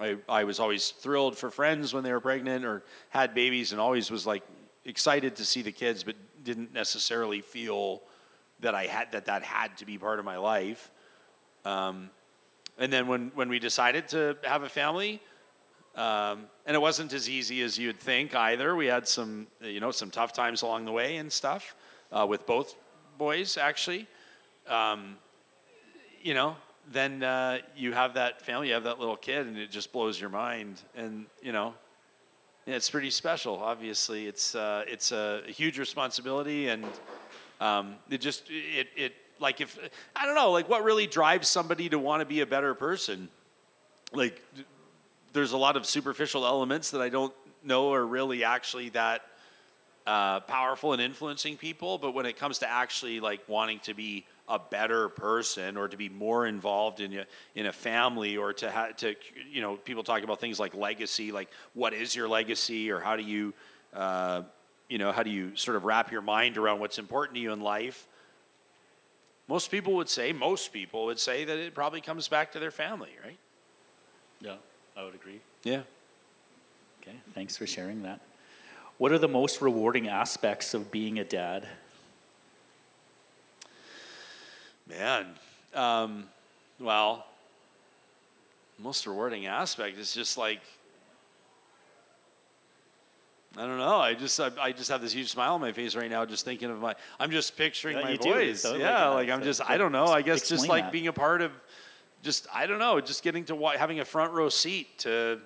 [0.00, 3.80] I, I was always thrilled for friends when they were pregnant or had babies, and
[3.80, 4.42] always was like
[4.88, 8.02] excited to see the kids, but didn't necessarily feel
[8.60, 10.90] that I had that that had to be part of my life.
[11.64, 12.10] Um,
[12.78, 15.20] and then when, when we decided to have a family,
[15.94, 18.76] um, and it wasn't as easy as you'd think either.
[18.76, 21.74] We had some, you know, some tough times along the way and stuff
[22.12, 22.76] uh, with both
[23.18, 24.06] boys, actually.
[24.68, 25.16] Um,
[26.22, 26.56] you know,
[26.90, 30.20] then uh, you have that family, you have that little kid, and it just blows
[30.20, 30.80] your mind.
[30.96, 31.74] And you know,
[32.68, 33.60] yeah, it's pretty special.
[33.62, 36.84] Obviously, it's uh, it's a, huge responsibility, and
[37.62, 39.78] um, it just it it like if
[40.14, 43.30] I don't know, like what really drives somebody to want to be a better person,
[44.12, 44.42] like
[45.32, 47.32] there's a lot of superficial elements that I don't
[47.64, 49.22] know are really actually that
[50.06, 51.96] uh, powerful and influencing people.
[51.96, 55.96] But when it comes to actually like wanting to be a better person or to
[55.96, 59.14] be more involved in a, in a family or to ha- to
[59.50, 63.16] you know people talk about things like legacy, like what is your legacy or how
[63.16, 63.52] do you
[63.94, 64.42] uh,
[64.88, 67.52] you know how do you sort of wrap your mind around what's important to you
[67.52, 68.06] in life.
[69.48, 72.70] Most people would say, most people would say that it probably comes back to their
[72.70, 73.38] family, right?
[74.42, 74.56] Yeah,
[74.94, 75.40] I would agree.
[75.64, 75.82] Yeah.
[77.02, 78.20] Okay, thanks for sharing that.
[78.98, 81.66] What are the most rewarding aspects of being a dad?
[84.88, 85.26] Man,
[85.74, 86.24] um,
[86.80, 87.26] well,
[88.78, 90.60] most rewarding aspect is just like
[93.56, 93.96] I don't know.
[93.96, 96.44] I just I, I just have this huge smile on my face right now, just
[96.44, 96.94] thinking of my.
[97.18, 98.62] I'm just picturing Yeah, my boys.
[98.62, 100.06] totally, yeah, yeah, like I'm so- just so I don't know.
[100.06, 100.92] I guess just like that.
[100.92, 101.50] being a part of,
[102.22, 105.40] just I don't know, just getting to wa- having a front row seat to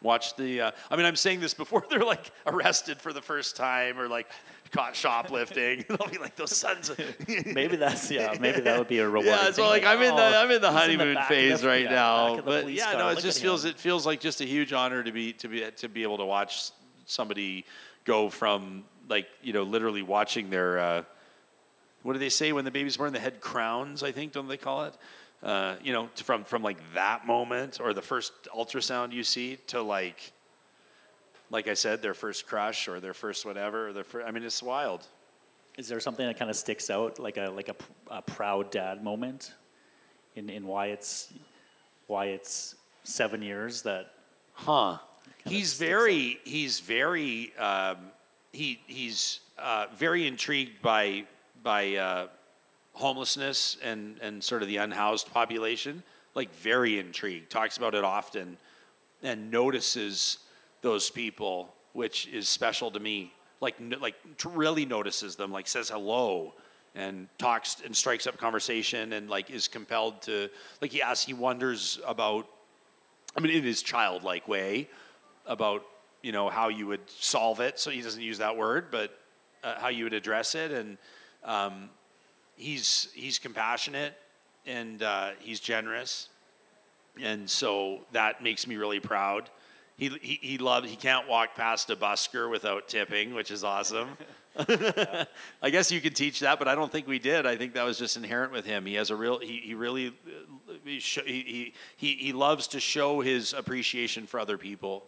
[0.00, 0.60] watch the.
[0.60, 4.06] Uh, I mean, I'm saying this before they're like arrested for the first time or
[4.06, 4.28] like
[4.70, 5.84] caught shoplifting.
[5.88, 6.90] They'll be like those sons.
[6.90, 6.98] Of,
[7.46, 8.36] Maybe that's yeah.
[8.40, 9.32] Maybe that would be a rewarding.
[9.32, 11.60] yeah, so thing, like I'm in the oh, I'm in the honeymoon back of phase
[11.60, 12.36] the- right yeah, now.
[12.36, 13.70] the But yeah, car, no, it look just feels him.
[13.70, 16.24] it feels like just a huge honor to be to be to be able to
[16.24, 16.70] watch
[17.06, 17.64] somebody
[18.04, 21.02] go from like you know literally watching their uh,
[22.02, 24.56] what do they say when the baby's born the head crowns I think don't they
[24.56, 24.94] call it
[25.42, 29.82] uh, you know from from like that moment or the first ultrasound you see to
[29.82, 30.32] like
[31.50, 34.42] like I said their first crush or their first whatever or their fir- I mean
[34.42, 35.06] it's wild.
[35.76, 37.76] Is there something that kind of sticks out, like a like a,
[38.10, 39.54] a proud dad moment,
[40.34, 41.32] in in Wyatt's
[42.06, 44.12] why it's seven years that
[44.58, 44.98] Huh.
[45.46, 47.96] He's very he's very um,
[48.52, 51.24] he he's uh, very intrigued by
[51.62, 52.26] by uh,
[52.92, 56.02] homelessness and and sort of the unhoused population.
[56.34, 58.58] Like very intrigued, talks about it often,
[59.22, 60.38] and notices
[60.82, 63.32] those people, which is special to me.
[63.60, 64.14] Like like
[64.44, 66.54] really notices them, like says hello,
[66.94, 70.48] and talks and strikes up conversation, and like is compelled to
[70.80, 72.48] like he asks, he wonders about.
[73.36, 74.88] I mean, in his childlike way,
[75.46, 75.84] about
[76.22, 77.78] you know how you would solve it.
[77.78, 79.18] So he doesn't use that word, but
[79.64, 80.98] uh, how you would address it, and
[81.44, 81.90] um,
[82.56, 84.14] he's he's compassionate
[84.66, 86.28] and uh, he's generous,
[87.20, 89.50] and so that makes me really proud.
[89.98, 90.88] He he he loves.
[90.88, 94.08] He can't walk past a busker without tipping, which is awesome.
[95.62, 97.46] I guess you could teach that, but I don't think we did.
[97.46, 98.86] I think that was just inherent with him.
[98.86, 99.38] He has a real.
[99.38, 100.08] He he really.
[100.08, 105.04] uh, He he, he, he loves to show his appreciation for other people.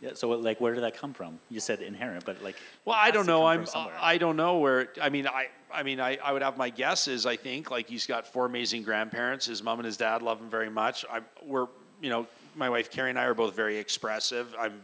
[0.00, 1.38] Yeah, so like, where did that come from?
[1.50, 2.56] You said inherent, but like.
[2.84, 3.46] Well, I don't know.
[3.46, 3.66] I'm.
[4.00, 4.88] I don't know where.
[5.00, 5.48] I mean, I.
[5.72, 7.26] I mean, I, I would have my guesses.
[7.26, 9.46] I think like he's got four amazing grandparents.
[9.46, 11.04] His mom and his dad love him very much.
[11.10, 11.24] I'm.
[11.44, 11.66] We're.
[12.00, 14.54] You know, my wife Carrie and I are both very expressive.
[14.58, 14.80] I'm.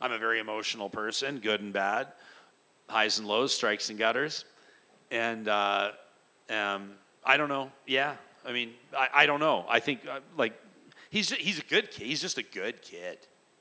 [0.00, 2.08] I'm a very emotional person, good and bad,
[2.88, 4.44] highs and lows, strikes and gutters,
[5.10, 5.90] and uh,
[6.48, 6.92] um,
[7.24, 7.70] I don't know.
[7.86, 8.14] Yeah,
[8.46, 9.64] I mean, I, I don't know.
[9.68, 10.54] I think uh, like
[11.10, 12.06] he's he's a good kid.
[12.06, 13.18] He's just a good kid.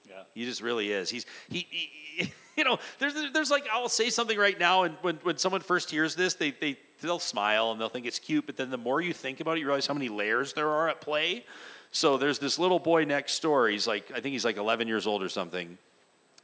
[0.07, 0.23] Yeah.
[0.33, 1.09] He just really is.
[1.09, 5.15] He's he, he you know, there's there's like I'll say something right now, and when
[5.23, 8.57] when someone first hears this, they they they'll smile and they'll think it's cute, but
[8.57, 11.01] then the more you think about it, you realize how many layers there are at
[11.01, 11.45] play.
[11.91, 13.67] So there's this little boy next door.
[13.67, 15.77] He's like I think he's like 11 years old or something,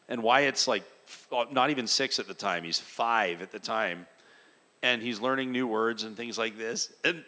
[0.10, 0.84] and Wyatt's like
[1.32, 2.64] uh, not even six at the time.
[2.64, 4.08] He's five at the time,
[4.82, 6.92] and he's learning new words and things like this.
[7.04, 7.24] And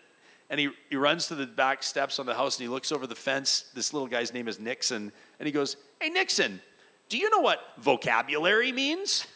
[0.50, 3.06] and he, he runs to the back steps on the house and he looks over
[3.06, 3.66] the fence.
[3.74, 5.12] This little guy's name is Nixon.
[5.40, 6.62] And he goes, Hey, Nixon,
[7.10, 9.28] do you know what vocabulary means?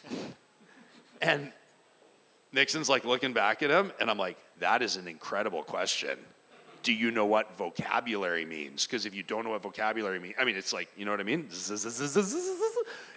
[1.22, 1.52] And
[2.54, 3.92] Nixon's like looking back at him.
[4.00, 6.18] And I'm like, That is an incredible question.
[6.84, 8.86] Do you know what vocabulary means?
[8.86, 11.20] Because if you don't know what vocabulary means, I mean, it's like, you know what
[11.20, 11.48] I mean?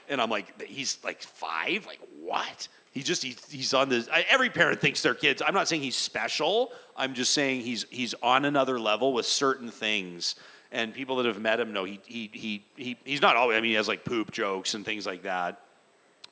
[0.08, 1.86] And I'm like, he's like five?
[1.86, 2.68] Like, what?
[2.92, 4.08] He just, he, he's on this.
[4.30, 6.72] Every parent thinks their kids, I'm not saying he's special.
[6.96, 10.36] I'm just saying he's, he's on another level with certain things.
[10.70, 13.60] And people that have met him know he, he, he, he, he's not always, I
[13.60, 15.60] mean, he has like poop jokes and things like that.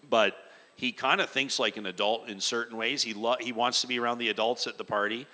[0.09, 0.37] But
[0.77, 3.03] he kind of thinks like an adult in certain ways.
[3.03, 5.27] He, lo- he wants to be around the adults at the party.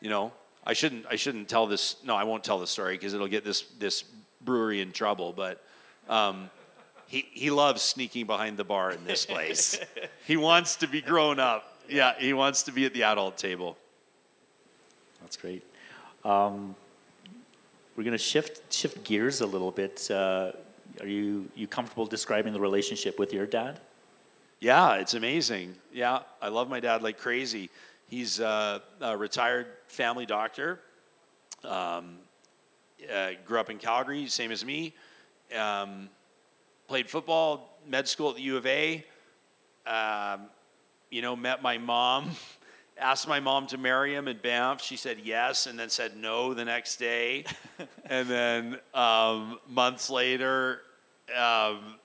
[0.00, 0.32] You know,
[0.66, 1.96] I shouldn't, I shouldn't tell this.
[2.04, 4.04] No, I won't tell the story because it'll get this, this
[4.42, 5.32] brewery in trouble.
[5.32, 5.62] But,
[6.08, 6.50] um,
[7.06, 9.78] he, he loves sneaking behind the bar in this place.
[10.26, 11.72] he wants to be grown up.
[11.88, 13.76] Yeah, he wants to be at the adult table.
[15.20, 15.62] That's great.
[16.24, 16.74] Um,
[17.96, 20.10] we're going to shift shift gears a little bit.
[20.10, 20.52] Uh,
[21.00, 23.78] are you you comfortable describing the relationship with your dad?
[24.60, 25.74] Yeah, it's amazing.
[25.92, 27.70] Yeah, I love my dad like crazy.
[28.08, 30.80] He's uh, a retired family doctor.
[31.64, 32.18] Um,
[33.12, 34.94] uh, grew up in Calgary, same as me.
[35.56, 36.08] Um,
[36.86, 39.04] played football, med school at the U of A.
[39.86, 40.42] Um,
[41.10, 42.30] you know, met my mom.
[42.98, 44.80] Asked my mom to marry him in Banff.
[44.80, 47.44] She said yes, and then said no the next day.
[48.06, 50.80] and then um, months later,
[51.36, 51.96] um,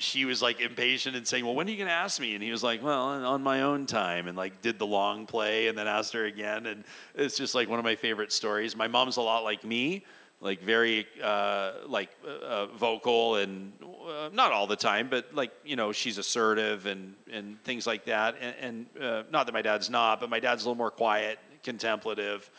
[0.00, 2.42] she was like impatient and saying, "Well, when are you going to ask me?" And
[2.42, 5.76] he was like, "Well, on my own time." And like did the long play, and
[5.76, 6.66] then asked her again.
[6.66, 6.84] And
[7.14, 8.76] it's just like one of my favorite stories.
[8.76, 10.04] My mom's a lot like me,
[10.40, 15.76] like very uh, like uh, vocal and uh, not all the time, but like you
[15.76, 18.36] know she's assertive and and things like that.
[18.40, 21.38] And, and uh, not that my dad's not, but my dad's a little more quiet,
[21.62, 22.50] contemplative.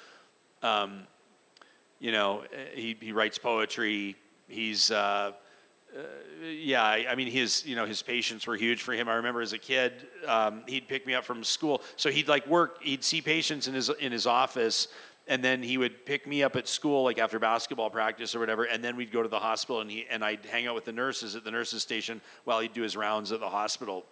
[0.62, 1.08] Um,
[1.99, 4.15] you know, he he writes poetry.
[4.47, 4.91] He's
[5.97, 6.04] uh,
[6.45, 9.10] yeah, I, I mean, his you know his patients were huge for him.
[9.10, 9.93] I remember as a kid,
[10.25, 12.82] um, he'd pick me up from school, so he'd like work.
[12.82, 14.88] He'd see patients in his in his office,
[15.27, 18.63] and then he would pick me up at school, like after basketball practice or whatever,
[18.63, 20.93] and then we'd go to the hospital, and he and I'd hang out with the
[20.93, 24.06] nurses at the nurses station while he'd do his rounds at the hospital,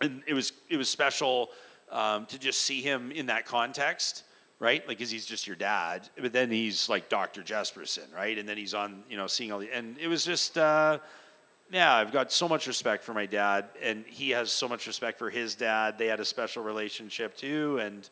[0.00, 1.50] and it was it was special
[1.90, 4.24] um, to just see him in that context
[4.60, 4.86] right?
[4.86, 7.42] Like, cause he's just your dad, but then he's like Dr.
[7.42, 8.38] Jespersen, right?
[8.38, 10.98] And then he's on, you know, seeing all the, and it was just, uh,
[11.72, 15.18] yeah, I've got so much respect for my dad, and he has so much respect
[15.18, 15.98] for his dad.
[15.98, 18.08] They had a special relationship too, and,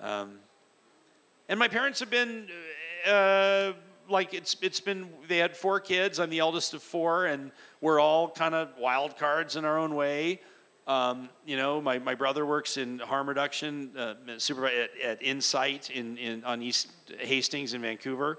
[0.00, 0.34] um,
[1.48, 2.48] and my parents have been,
[3.06, 3.72] uh,
[4.08, 6.20] like it's it's been they had four kids.
[6.20, 9.94] I'm the eldest of four, and we're all kind of wild cards in our own
[9.94, 10.40] way.
[10.86, 16.16] Um, you know, my, my brother works in harm reduction, uh, at, at Insite in,
[16.16, 18.38] in on East Hastings in Vancouver.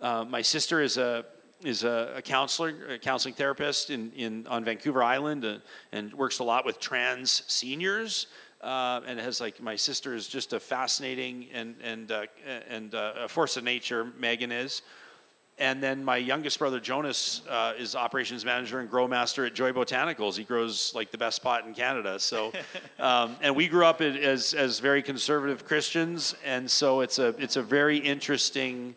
[0.00, 1.24] Uh, my sister is a
[1.64, 5.58] is a, a, counselor, a counseling therapist in, in on Vancouver Island, uh,
[5.90, 8.28] and works a lot with trans seniors.
[8.60, 12.26] uh, and has like my sister is just a fascinating and and uh,
[12.68, 14.12] and uh, a force of nature.
[14.18, 14.82] Megan is.
[15.58, 19.72] And then my youngest brother Jonas uh, is operations manager and grow master at Joy
[19.72, 20.36] Botanicals.
[20.36, 22.20] He grows like the best pot in Canada.
[22.20, 22.52] So,
[23.00, 27.56] um, and we grew up as as very conservative Christians, and so it's a it's
[27.56, 28.94] a very interesting.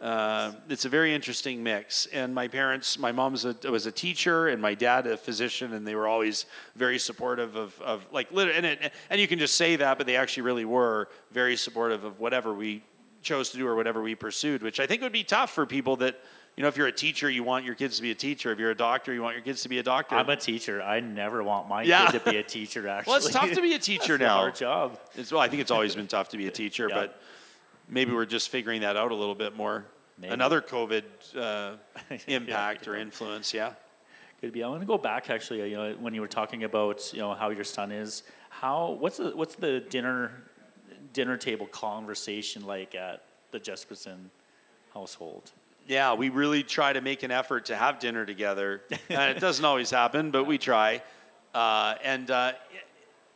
[0.00, 2.06] Uh, it's a very interesting mix.
[2.06, 5.72] And my parents, my mom was a, was a teacher, and my dad a physician,
[5.72, 9.54] and they were always very supportive of, of like, and, it, and you can just
[9.54, 12.82] say that, but they actually really were very supportive of whatever we
[13.24, 15.96] chose to do or whatever we pursued, which I think would be tough for people
[15.96, 16.20] that,
[16.56, 18.52] you know, if you're a teacher, you want your kids to be a teacher.
[18.52, 20.14] If you're a doctor, you want your kids to be a doctor.
[20.14, 20.80] I'm a teacher.
[20.82, 22.10] I never want my Yeah.
[22.10, 22.86] kid to be a teacher.
[22.86, 24.36] Actually, well, it's tough to be a teacher It's a now.
[24.36, 25.00] hard job.
[25.16, 26.94] It's, well, I think it's always been tough to be a teacher, Yeah.
[26.94, 27.20] but
[27.88, 29.84] maybe we're just figuring that out a little bit more.
[30.18, 30.32] Maybe.
[30.32, 31.02] Another COVID
[31.36, 31.76] uh,
[32.28, 33.72] impact good or influence, yeah.
[34.40, 34.62] Could be.
[34.62, 35.68] I want to go back actually.
[35.70, 39.16] You know, when you were talking about you know how your son is, how what's
[39.16, 40.30] the what's the dinner
[41.14, 43.22] dinner table conversation like at
[43.52, 44.28] the Jespersen
[44.92, 45.52] household?
[45.86, 48.82] Yeah, we really try to make an effort to have dinner together.
[49.08, 51.02] and it doesn't always happen, but we try.
[51.54, 52.52] Uh, and uh,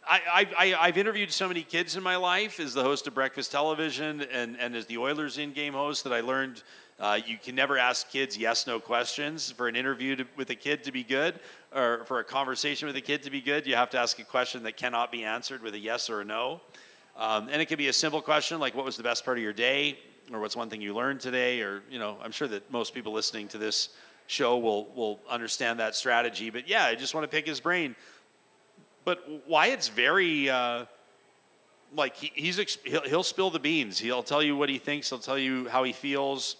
[0.06, 3.14] I, I, I, I've interviewed so many kids in my life as the host of
[3.14, 6.62] Breakfast Television and, and as the Oilers in game host that I learned
[7.00, 9.52] uh, you can never ask kids yes no questions.
[9.52, 11.38] For an interview to, with a kid to be good,
[11.72, 14.24] or for a conversation with a kid to be good, you have to ask a
[14.24, 16.60] question that cannot be answered with a yes or a no.
[17.18, 19.42] Um, and it could be a simple question like, what was the best part of
[19.42, 19.98] your day?
[20.32, 21.62] Or what's one thing you learned today?
[21.62, 23.88] Or, you know, I'm sure that most people listening to this
[24.28, 26.50] show will, will understand that strategy.
[26.50, 27.96] But yeah, I just want to pick his brain.
[29.04, 30.84] But Wyatt's very, uh,
[31.96, 33.98] like, he, he's, ex- he'll, he'll spill the beans.
[33.98, 36.56] He'll tell you what he thinks, he'll tell you how he feels.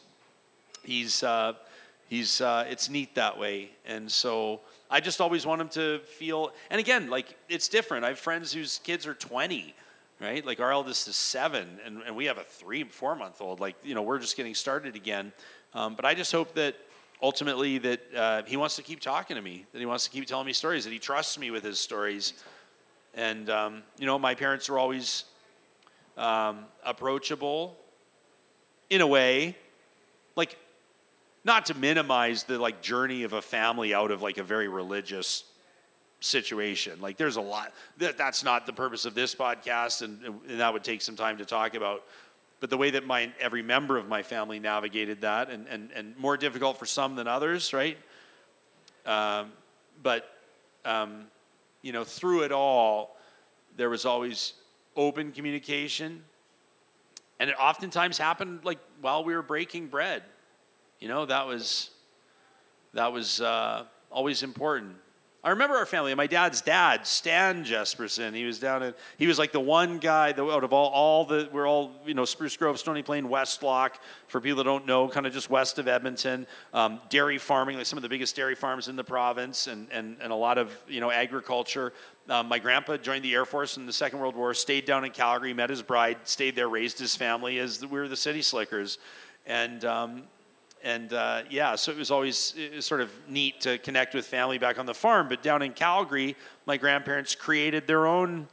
[0.83, 1.53] He's, uh,
[2.09, 3.71] he's, uh, it's neat that way.
[3.87, 8.07] And so I just always want him to feel, and again, like, it's different.
[8.07, 9.75] I have friends whose kids are 20
[10.21, 10.45] right?
[10.45, 13.61] Like our eldest is seven, and, and we have a three, four month old.
[13.61, 15.33] Like, you know, we're just getting started again.
[15.75, 16.75] Um, but I just hope that
[17.23, 20.27] ultimately that uh, he wants to keep talking to me, that he wants to keep
[20.27, 22.35] telling me stories, that he trusts me with his stories.
[23.15, 25.25] And, um, you know, my parents were always
[26.17, 27.77] um, approachable
[28.91, 29.57] in a way,
[30.37, 30.57] like,
[31.45, 35.45] not to minimize the like journey of a family out of like a very religious
[36.21, 37.01] situation.
[37.01, 40.73] Like there's a lot that that's not the purpose of this podcast, and, and that
[40.73, 42.05] would take some time to talk about.
[42.61, 46.17] But the way that my every member of my family navigated that, and and, and
[46.17, 47.97] more difficult for some than others, right?
[49.07, 49.53] Um,
[50.03, 50.29] but
[50.85, 51.27] um,
[51.83, 53.17] you know, through it all,
[53.77, 54.55] there was always
[54.97, 56.25] open communication,
[57.39, 60.23] and it oftentimes happened like while we were breaking bread.
[60.99, 61.91] You know, that was
[62.95, 64.97] that was uh, always important.
[65.45, 66.13] I remember our family.
[66.17, 68.35] My dad's dad, Stan Jespersen.
[68.35, 68.95] He was down in.
[69.19, 72.15] He was like the one guy that out of all all the we're all you
[72.15, 73.91] know Spruce Grove, Stony Plain, Westlock.
[74.27, 77.87] For people that don't know, kind of just west of Edmonton, um, dairy farming, like
[77.87, 80.77] some of the biggest dairy farms in the province, and and and a lot of
[80.89, 81.93] you know agriculture.
[82.29, 84.55] Um, my grandpa joined the Air Force in the Second World War.
[84.55, 88.01] Stayed down in Calgary, met his bride, stayed there, raised his family as the, we
[88.01, 88.99] were the city slickers,
[89.47, 89.85] and.
[89.85, 90.25] Um,
[90.89, 94.27] and uh, yeah, so it was always it was sort of neat to connect with
[94.27, 95.29] family back on the farm.
[95.29, 98.49] But down in Calgary, my grandparents created their own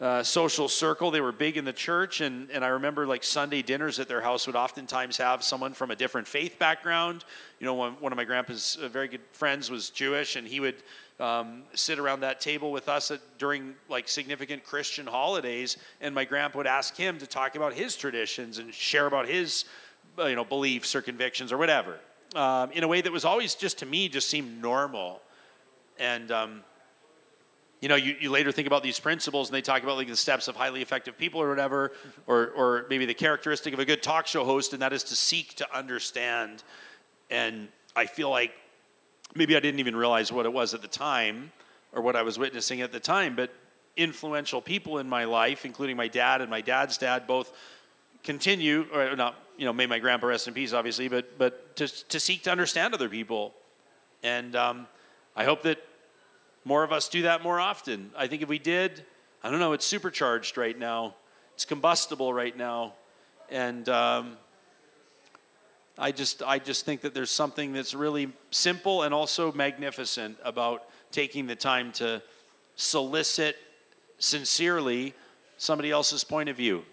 [0.00, 1.10] uh, social circle.
[1.10, 4.22] They were big in the church, and, and I remember like Sunday dinners at their
[4.22, 7.26] house would oftentimes have someone from a different faith background.
[7.60, 10.60] You know, one, one of my grandpa's uh, very good friends was Jewish, and he
[10.60, 10.76] would
[11.20, 16.24] um, sit around that table with us at, during like significant Christian holidays, and my
[16.24, 19.66] grandpa would ask him to talk about his traditions and share about his
[20.18, 21.98] you know beliefs or convictions or whatever
[22.34, 25.20] um, in a way that was always just to me just seemed normal.
[25.98, 26.64] And um,
[27.80, 30.16] you know you, you later think about these principles and they talk about like the
[30.16, 31.92] steps of highly effective people or whatever
[32.26, 35.16] or, or maybe the characteristic of a good talk show host and that is to
[35.16, 36.62] seek to understand.
[37.30, 38.52] And i feel like
[39.34, 41.52] maybe i didn't even realize what it was at the time
[41.92, 43.52] or what i was witnessing at the time but
[43.96, 47.52] influential people in my life including my dad and my dad's dad both
[48.28, 51.88] continue or not you know may my grandpa rest in peace obviously but but to,
[52.08, 53.54] to seek to understand other people.
[54.22, 54.86] And um,
[55.34, 55.78] i hope that
[56.62, 58.10] more of us do that more often.
[58.14, 59.02] I think if we did
[59.42, 61.14] i don't know it's supercharged right now.
[61.54, 62.92] It's combustible right now.
[63.50, 64.36] And um,
[65.96, 70.82] i just i just think that there's something that's really simple and also magnificent about
[71.12, 72.20] taking the time to
[72.76, 73.56] solicit
[74.18, 75.14] sincerely
[75.56, 76.84] somebody else's point of view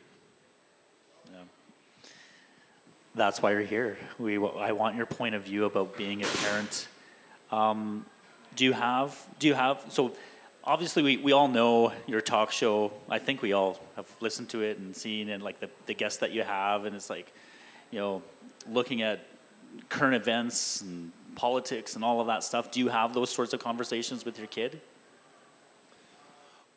[3.16, 3.98] That's why you're here.
[4.20, 6.88] We, I want your point of view about being a parent.
[7.52, 8.06] Um,
[8.56, 9.18] do you have?
[9.40, 9.86] Do you have?
[9.90, 10.12] So,
[10.66, 12.92] obviously we, we all know your talk show.
[13.10, 16.20] I think we all have listened to it and seen and like the, the guests
[16.20, 17.32] that you have and it's like,
[17.92, 18.22] you know,
[18.70, 19.26] looking at
[19.90, 22.72] current events and politics and all of that stuff.
[22.72, 24.82] Do you have those sorts of conversations with your kid?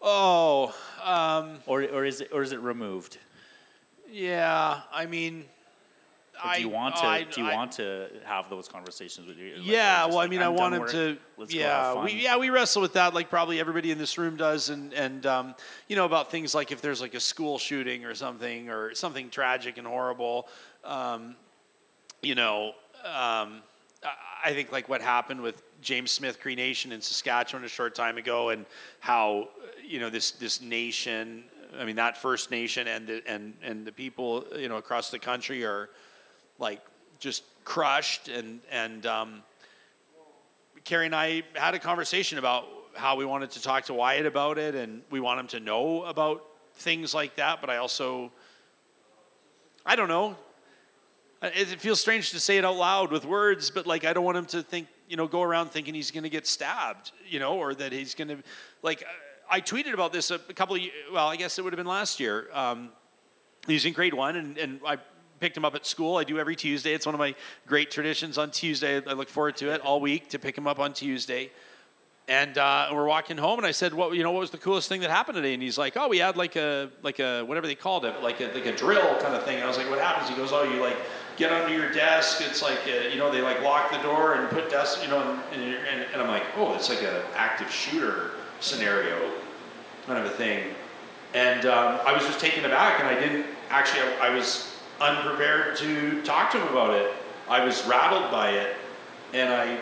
[0.01, 3.18] Oh, um, Or, or is it or is it removed?
[4.11, 4.80] yeah.
[4.93, 5.45] I mean,
[6.45, 9.36] Or do you want to I- do you I- want to have those conversations with
[9.39, 11.16] your like, Yeah, well, I mean, I want him work, to.
[11.36, 14.68] let's yeah, we yeah we wrestle with that like probably everybody in this room does,
[14.68, 15.55] and and um,
[15.89, 19.30] you know about things like if there's like a school shooting or something or something
[19.30, 20.49] tragic and horrible,
[20.84, 21.34] um,
[22.22, 22.68] you know,
[23.05, 23.62] um,
[24.05, 24.12] I-
[24.45, 28.18] I think like what happened with James Smith Cree Nation in Saskatchewan a short time
[28.18, 28.66] ago, and
[29.01, 29.49] how
[29.84, 31.45] you know this this nation.
[31.78, 35.18] I mean, that First Nation and the and and the people you know across the
[35.18, 35.91] country are
[36.59, 36.81] like
[37.19, 39.43] just crushed and and um,
[40.85, 44.59] Carrie and I had a conversation about how we wanted to talk to Wyatt about
[44.59, 46.45] it and we want him to know about
[46.75, 48.33] things like that but I also
[49.85, 50.37] I don't know.
[51.41, 54.37] It, feels strange to say it out loud with words but like I don't want
[54.37, 57.59] him to think you know go around thinking he's going to get stabbed you know
[57.59, 58.39] or that he's going to
[58.83, 59.05] like
[59.51, 60.83] I tweeted about this a, a couple of
[61.13, 62.91] well I guess it would have been last year um,
[63.67, 64.97] he's in grade one and, and I
[65.41, 66.16] picked him up at school.
[66.16, 66.93] I do every Tuesday.
[66.93, 67.34] It's one of my
[67.66, 68.97] great traditions on Tuesday.
[68.97, 71.51] I look forward to it all week to pick him up on Tuesday.
[72.28, 74.32] And uh, we're walking home, and I said, "What you know?
[74.32, 76.57] What was the coolest thing that happened today?" And he's like, "Oh, we had like
[76.57, 79.55] a like a whatever they called it, like a like a drill kind of thing."
[79.55, 80.97] And I was like, "What happens?" He goes, "Oh, you like
[81.36, 82.43] get under your desk.
[82.43, 85.41] It's like uh you know they like lock the door and put desk, you know."
[85.53, 89.32] And, and, and, and I'm like, "Oh, it's like an active shooter scenario,
[90.05, 90.74] kind of a thing."
[91.32, 94.03] And um, I was just taken aback, and I didn't actually.
[94.03, 97.12] I, I was unprepared to talk to him about it.
[97.49, 98.76] I was rattled by it,
[99.32, 99.78] and I.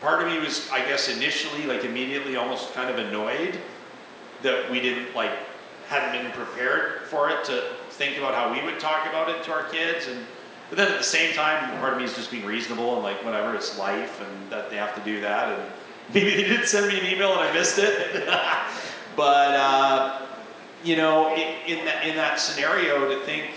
[0.00, 3.58] Part of me was, I guess, initially like immediately almost kind of annoyed
[4.42, 5.32] that we didn't like
[5.88, 9.52] hadn't been prepared for it to think about how we would talk about it to
[9.52, 10.24] our kids and
[10.68, 13.24] but then at the same time part of me is just being reasonable and like
[13.24, 15.72] whatever it's life and that they have to do that and
[16.14, 18.28] maybe they did send me an email and I missed it
[19.16, 20.26] but uh,
[20.84, 23.50] you know in, in that in that scenario to think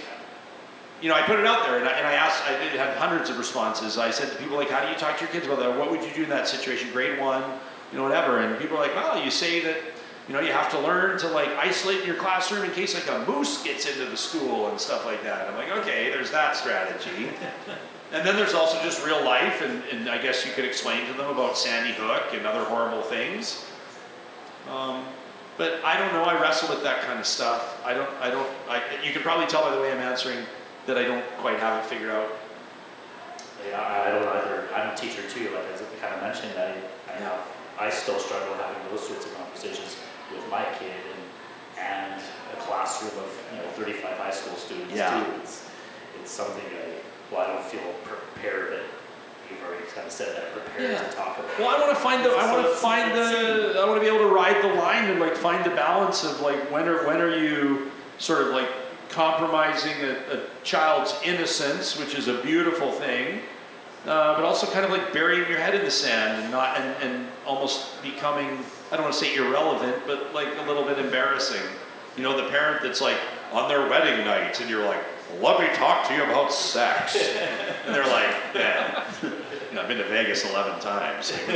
[1.01, 2.95] you know, I put it out there and I, and I asked, I did had
[2.95, 3.97] hundreds of responses.
[3.97, 5.77] I said to people like, how do you talk to your kids about that?
[5.77, 6.91] What would you do in that situation?
[6.91, 7.43] Grade one,
[7.91, 8.39] you know, whatever.
[8.39, 9.77] And people are like, well, you say that,
[10.27, 13.09] you know, you have to learn to like isolate in your classroom in case like
[13.09, 15.49] a moose gets into the school and stuff like that.
[15.49, 17.29] I'm like, okay, there's that strategy.
[18.13, 19.63] and then there's also just real life.
[19.63, 23.01] And, and I guess you could explain to them about Sandy Hook and other horrible
[23.01, 23.65] things.
[24.69, 25.03] Um,
[25.57, 26.23] but I don't know.
[26.23, 27.81] I wrestle with that kind of stuff.
[27.83, 28.09] I don't.
[28.21, 28.47] I don't.
[28.69, 30.37] I, you can probably tell by the way I'm answering
[30.87, 32.29] that I don't quite have it figured out.
[33.69, 34.67] Yeah, I I don't either.
[34.73, 36.73] I'm a teacher too, like as I kind of mentioned, I,
[37.11, 37.39] I have,
[37.79, 39.97] I still struggle having those sorts of conversations
[40.31, 42.21] with my kid and, and
[42.53, 45.23] a classroom of, you know, thirty-five high school students Yeah.
[45.23, 45.31] too.
[45.41, 45.69] It's,
[46.21, 46.99] it's something I,
[47.31, 48.81] well, I don't feel prepared, but
[49.49, 51.03] you've already kind of said that, prepared Yeah.
[51.07, 51.59] to talk about.
[51.59, 52.29] Well, I want to find the.
[52.31, 53.79] I want to find the.
[53.79, 56.41] I want to be able to ride the line and like find the balance of
[56.41, 58.69] like when are when are you sort of like
[59.11, 63.39] compromising a, a child's innocence, which is a beautiful thing,
[64.05, 67.03] uh, but also kind of like burying your head in the sand and not and,
[67.03, 68.59] and almost becoming
[68.91, 71.61] I don't want to say irrelevant, but like a little bit embarrassing.
[72.17, 73.17] You know, the parent that's like
[73.53, 74.99] on their wedding night, and you're like,
[75.39, 77.15] "Let me talk to you about sex,"
[77.85, 81.53] and they're like, "Yeah, you know, I've been to Vegas eleven times." You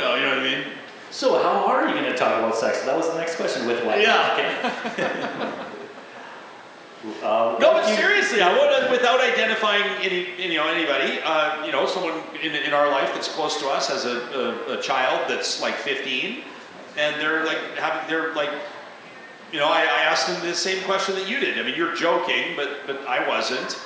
[0.00, 0.64] know, you know what I mean?
[1.10, 2.82] So how are you going to talk about sex?
[2.82, 4.00] That was the next question with what?
[4.00, 5.64] Yeah.
[7.22, 11.64] Uh, No, but you- seriously, I want to, without identifying any, you know, anybody, uh,
[11.64, 14.82] you know, someone in, in our life that's close to us has a, a, a
[14.82, 16.42] child that's like 15,
[16.96, 18.50] and they're like having, they're like,
[19.52, 21.58] you know, I, I asked them the same question that you did.
[21.58, 23.78] I mean, you're joking, but but I wasn't.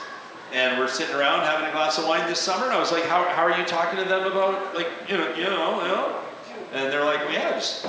[0.55, 3.05] And we're sitting around having a glass of wine this summer, and I was like,
[3.05, 6.21] how, how are you talking to them about like, you know, you know, you know?
[6.73, 7.87] And they're like, well, yeah, just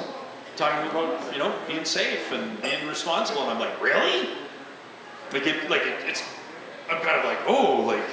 [0.57, 3.43] talking about, you know, being safe and being responsible.
[3.43, 4.27] And I'm like, really?
[5.31, 6.23] Like it, like it, it's,
[6.89, 8.03] I'm kind of like, oh, like,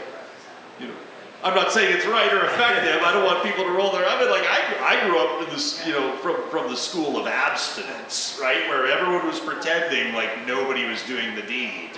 [0.79, 0.95] you know,
[1.43, 3.03] I'm not saying it's right or effective.
[3.03, 4.19] I don't want people to roll their eyes.
[4.19, 7.27] But like, I, I grew up in this, you know, from from the school of
[7.27, 11.91] abstinence, right, where everyone was pretending like nobody was doing the deed,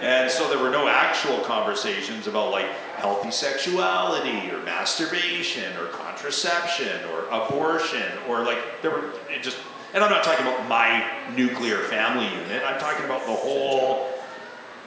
[0.00, 2.66] and so there were no actual conversations about like
[2.96, 9.56] healthy sexuality or masturbation or contraception or abortion or like there were it just.
[9.92, 11.04] And I'm not talking about my
[11.34, 12.62] nuclear family unit.
[12.64, 14.08] I'm talking about the whole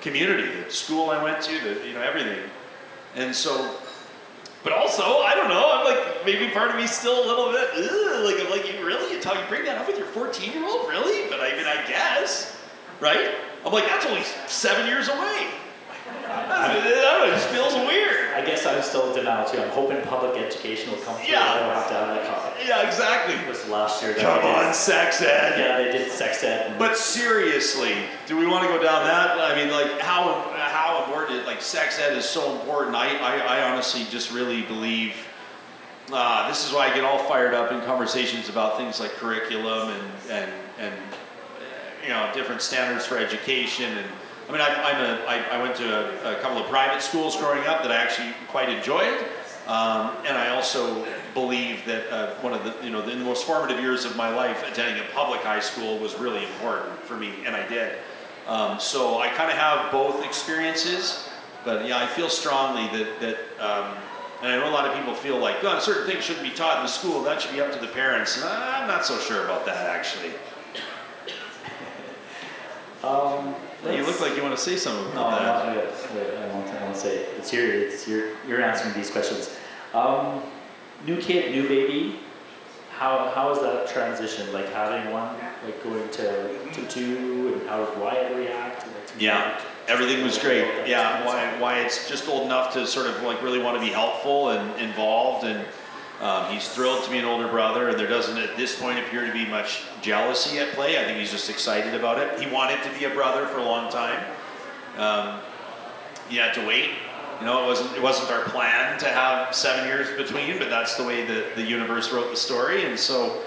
[0.03, 2.39] community, the school I went to, the you know everything.
[3.15, 3.77] And so
[4.63, 5.71] But also, I don't know.
[5.73, 7.67] I'm like maybe part of me still a little bit
[8.23, 10.65] like I'm like you really you talk you bring that up with your 14 year
[10.65, 11.29] old really?
[11.29, 12.57] But I mean I guess
[12.99, 13.35] right?
[13.65, 15.47] I'm like that's only seven years away.
[16.23, 17.25] That's, I don't know.
[17.27, 18.33] It just feels weird.
[18.35, 19.59] I guess I'm still denial too.
[19.61, 21.33] I'm hoping public education will come through.
[21.33, 21.41] Yeah.
[21.41, 22.67] I don't have to have that.
[22.67, 23.35] Yeah, exactly.
[23.35, 24.13] It was last year.
[24.13, 25.59] Come did- on, sex ed.
[25.59, 26.77] Yeah, they did sex ed.
[26.79, 27.95] But seriously,
[28.27, 29.37] do we want to go down that?
[29.39, 31.45] I mean, like how how important?
[31.45, 32.95] Like sex ed is so important.
[32.95, 35.15] I I, I honestly just really believe.
[36.11, 39.89] Uh, this is why I get all fired up in conversations about things like curriculum
[39.89, 40.95] and and and
[42.03, 44.07] you know different standards for education and.
[44.47, 47.35] I mean, I, I'm a, I, I went to a, a couple of private schools
[47.37, 49.19] growing up that I actually quite enjoyed,
[49.67, 53.45] um, and I also believe that uh, one of the you know the, the most
[53.45, 57.31] formative years of my life attending a public high school was really important for me,
[57.45, 57.97] and I did.
[58.47, 61.29] Um, so I kind of have both experiences,
[61.63, 63.37] but yeah, I feel strongly that that.
[63.59, 63.95] Um,
[64.41, 66.75] and I know a lot of people feel like, oh, certain things shouldn't be taught
[66.75, 67.23] in the school.
[67.23, 68.43] That should be up to the parents.
[68.43, 70.33] I'm not so sure about that, actually.
[73.05, 75.75] Um, You let's- look like you want to say something about I'm that.
[75.75, 77.29] not, wait, wait, I won't, I won't say it.
[77.37, 79.55] It's your, it's your, you're answering these questions.
[79.93, 80.41] Um,
[81.05, 82.19] new kid, new baby.
[82.91, 84.51] How, how is that transition?
[84.53, 88.85] Like having one, like going to, to two, and how did Wyatt react?
[88.85, 90.65] Like, Yeah, everything was great.
[90.87, 94.49] Yeah, why Wyatt's just old enough to sort of like really want to be helpful
[94.51, 95.65] and involved, and
[96.23, 97.89] um, he's thrilled to be an older brother.
[97.89, 100.97] And there doesn't at this point appear to be much jealousy at play.
[100.99, 102.39] I think he's just excited about it.
[102.39, 104.23] He wanted to be a brother for a long time.
[104.97, 105.39] Um,
[106.29, 106.89] he had to wait.
[107.39, 110.95] You know, it wasn't it wasn't our plan to have seven years between, but that's
[110.95, 113.41] the way the, the universe wrote the story, and so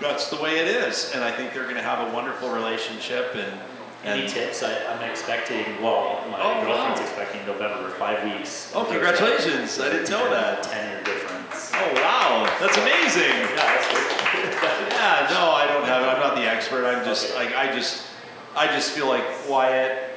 [0.00, 1.10] that's the way it is.
[1.14, 3.34] And I think they're going to have a wonderful relationship.
[3.34, 3.58] And
[4.04, 4.62] Any tips?
[4.62, 7.06] I, I'm expecting, well, my Oh, girlfriend's wow.
[7.06, 8.70] expecting November, five weeks.
[8.74, 9.80] Oh, congratulations.
[9.80, 10.62] I didn't know that.
[10.62, 11.31] Ten year difference.
[11.74, 13.22] Oh wow, that's amazing.
[13.22, 14.22] Yeah, that's.
[15.02, 16.06] Yeah, no, I don't have it.
[16.06, 16.86] I'm not the expert.
[16.86, 18.06] I'm just like I just
[18.54, 20.10] I just feel like Wyatt.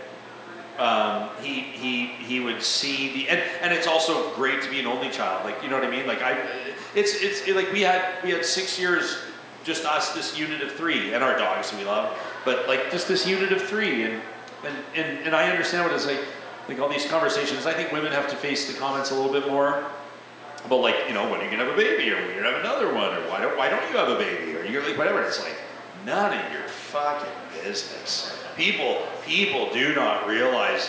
[0.78, 4.86] Um, he he he would see the and, and it's also great to be an
[4.86, 5.44] only child.
[5.44, 6.06] Like you know what I mean.
[6.06, 6.38] Like I,
[6.94, 9.18] it's it's like we had we had six years
[9.64, 12.16] just us this unit of three and our dogs we love,
[12.46, 14.22] but like just this unit of three and
[14.64, 16.24] and and, and I understand what it's like.
[16.68, 19.48] Like all these conversations, I think women have to face the comments a little bit
[19.48, 19.86] more
[20.70, 22.36] but like, you know, when are you gonna have a baby, or when are you
[22.42, 24.84] gonna have another one, or why don't why don't you have a baby, or you're
[24.84, 25.22] like whatever.
[25.24, 25.58] It's like
[26.06, 28.38] none of your fucking business.
[28.58, 30.88] People people do not realize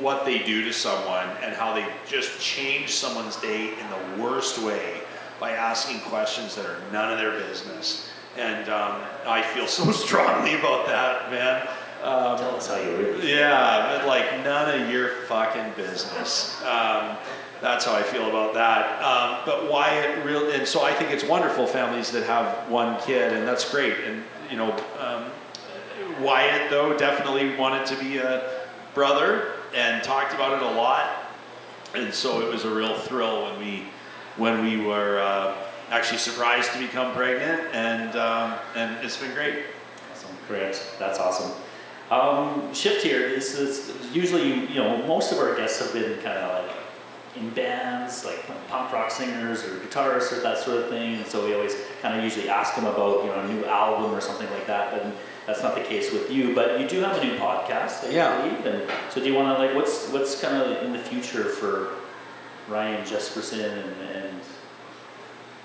[0.00, 4.58] what they do to someone and how they just change someone's day in the worst
[4.62, 5.00] way
[5.40, 8.08] by asking questions that are none of their business.
[8.36, 11.66] And um, I feel so strongly about that, man.
[12.02, 13.30] Um, Tell us how you really feel.
[13.38, 16.60] yeah, but like none of your fucking business.
[16.62, 17.16] Um,
[17.60, 19.02] that's how I feel about that.
[19.02, 23.32] Um, but Wyatt real, and so I think it's wonderful families that have one kid,
[23.32, 23.94] and that's great.
[24.06, 25.24] And you know, um,
[26.20, 31.08] Wyatt though definitely wanted to be a brother and talked about it a lot,
[31.94, 33.84] and so it was a real thrill when we
[34.36, 35.56] when we were uh,
[35.90, 39.64] actually surprised to become pregnant, and um, and it's been great.
[40.12, 40.30] Awesome.
[40.46, 40.80] Great.
[40.98, 41.52] That's awesome.
[42.10, 43.28] Um, shift here.
[43.28, 46.76] This is usually, you know, most of our guests have been kind of like
[47.38, 51.14] in bands, like punk rock singers or guitarists or that sort of thing.
[51.16, 54.12] And so we always kind of usually ask them about, you know, a new album
[54.12, 54.90] or something like that.
[54.92, 55.06] But
[55.46, 56.54] that's not the case with you.
[56.54, 58.42] But you do have a new podcast, I Yeah.
[58.42, 58.66] believe.
[58.66, 61.90] And so do you want to like, what's what's kind of in the future for
[62.68, 64.40] Ryan Jespersen and, and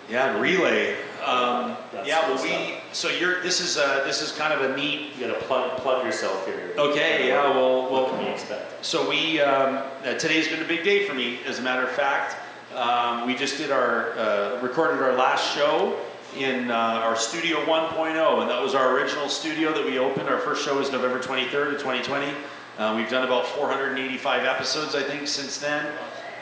[0.10, 0.96] Yeah, and relay.
[1.24, 2.76] Um, That's yeah, well, we.
[2.92, 3.42] So you're.
[3.42, 5.16] This is uh This is kind of a neat.
[5.16, 6.72] you got to plug plug yourself here.
[6.78, 7.28] Okay.
[7.30, 7.50] Yeah.
[7.50, 7.84] Well.
[7.84, 8.10] What Well.
[8.12, 8.86] can we expect?
[8.86, 9.40] So we.
[9.42, 11.40] Um, uh, today's been a big day for me.
[11.46, 12.36] As a matter of fact,
[12.76, 15.98] um, we just did our uh, recorded our last show
[16.38, 20.28] in uh, our Studio 1.0, and that was our original studio that we opened.
[20.28, 22.34] Our first show was November 23rd of 2020.
[22.80, 25.86] Uh, we've done about 485 episodes, I think, since then.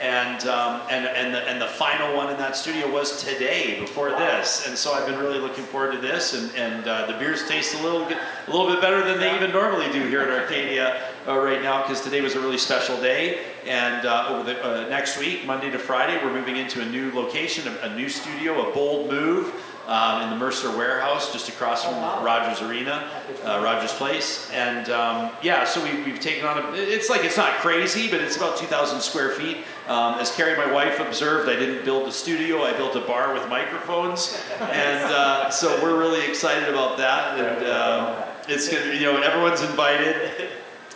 [0.01, 4.09] And, um, and, and, the, and the final one in that studio was today, before
[4.09, 4.67] this.
[4.67, 6.33] And so I've been really looking forward to this.
[6.33, 9.35] And, and uh, the beers taste a little, bit- a little bit better than they
[9.35, 12.97] even normally do here at Arcadia uh, right now, because today was a really special
[12.97, 13.41] day.
[13.67, 17.11] And uh, over the uh, next week, Monday to Friday, we're moving into a new
[17.13, 19.53] location, a, a new studio, a bold move
[19.87, 23.09] um, in the Mercer Warehouse, just across from Rogers Arena,
[23.43, 24.49] uh, Rogers Place.
[24.51, 26.71] And um, yeah, so we, we've taken on a.
[26.73, 29.57] It's like it's not crazy, but it's about 2,000 square feet.
[29.91, 32.63] Um, as Carrie, my wife, observed, I didn't build a studio.
[32.63, 37.37] I built a bar with microphones, and uh, so we're really excited about that.
[37.37, 40.47] And um, it's gonna, you know, everyone's invited.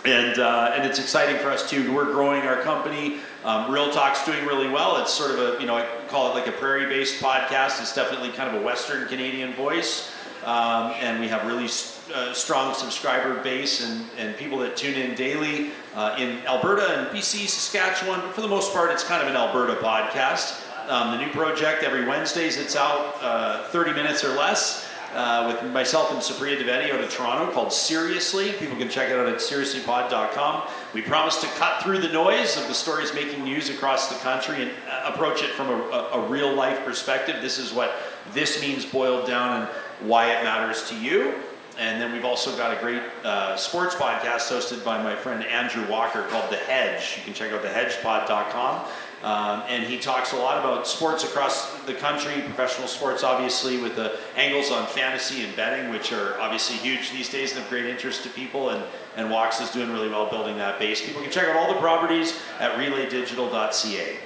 [0.06, 1.92] and uh, and it's exciting for us too.
[1.94, 3.18] We're growing our company.
[3.44, 5.02] Um, Real Talk's doing really well.
[5.02, 7.82] It's sort of a you know I call it like a prairie-based podcast.
[7.82, 10.10] It's definitely kind of a Western Canadian voice,
[10.46, 11.68] um, and we have really
[12.14, 17.08] uh, strong subscriber base and, and people that tune in daily uh, in Alberta and
[17.08, 18.22] BC, Saskatchewan.
[18.22, 20.62] But for the most part, it's kind of an Alberta podcast.
[20.90, 25.72] Um, the new project every Wednesdays, it's out uh, 30 minutes or less uh, with
[25.72, 28.52] myself and Supriya Dwivedi out of Toronto called Seriously.
[28.54, 30.68] People can check it out at seriouslypod.com.
[30.94, 34.62] We promise to cut through the noise of the stories making news across the country
[34.62, 37.42] and uh, approach it from a, a, a real life perspective.
[37.42, 37.94] This is what
[38.34, 39.70] this means boiled down and
[40.08, 41.34] why it matters to you.
[41.78, 45.86] And then we've also got a great uh, sports podcast hosted by my friend Andrew
[45.90, 47.18] Walker called The Hedge.
[47.18, 48.86] You can check out thehedgepod.com.
[49.24, 53.96] Um, and he talks a lot about sports across the country, professional sports, obviously, with
[53.96, 57.86] the angles on fantasy and betting, which are obviously huge these days and of great
[57.86, 58.70] interest to people.
[58.70, 58.84] And,
[59.16, 61.04] and Walks is doing really well building that base.
[61.04, 64.18] People can check out all the properties at relaydigital.ca.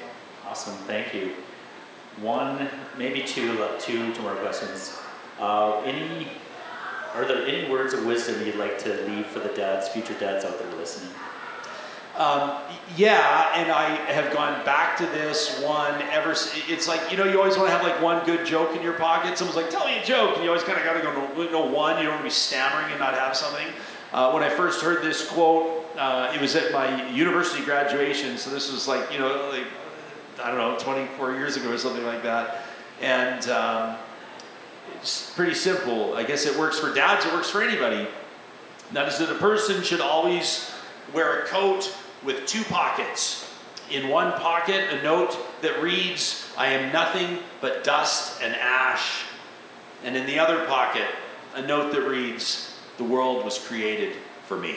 [0.45, 1.31] Awesome, thank you.
[2.19, 4.99] One, maybe two, two more questions.
[5.39, 6.27] Uh, any,
[7.19, 10.45] are there any words of wisdom you'd like to leave for the dads, future dads
[10.45, 11.13] out there listening?
[12.15, 12.51] Um,
[12.95, 16.31] yeah, and I have gone back to this one ever.
[16.31, 18.93] It's like you know, you always want to have like one good joke in your
[18.93, 19.37] pocket.
[19.37, 21.65] Someone's like, "Tell me a joke," and you always kind of got to go no,
[21.65, 21.97] one.
[21.97, 23.67] You don't want to be stammering and not have something.
[24.11, 28.37] Uh, when I first heard this quote, uh, it was at my university graduation.
[28.37, 29.67] So this was like you know, like
[30.43, 32.63] I don't know, 24 years ago or something like that,
[33.01, 33.49] and.
[33.49, 33.95] Um,
[34.99, 36.13] it's pretty simple.
[36.13, 38.07] I guess it works for dads, it works for anybody.
[38.91, 40.71] That is that a person should always
[41.13, 43.45] wear a coat with two pockets.
[43.91, 49.23] In one pocket, a note that reads, I am nothing but dust and ash.
[50.03, 51.07] And in the other pocket,
[51.55, 54.75] a note that reads, The world was created for me.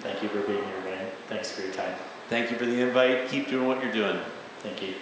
[0.00, 1.06] Thank you for being here, man.
[1.28, 1.94] Thanks for your time.
[2.28, 3.28] Thank you for the invite.
[3.28, 4.18] Keep doing what you're doing.
[4.60, 4.94] Thank you.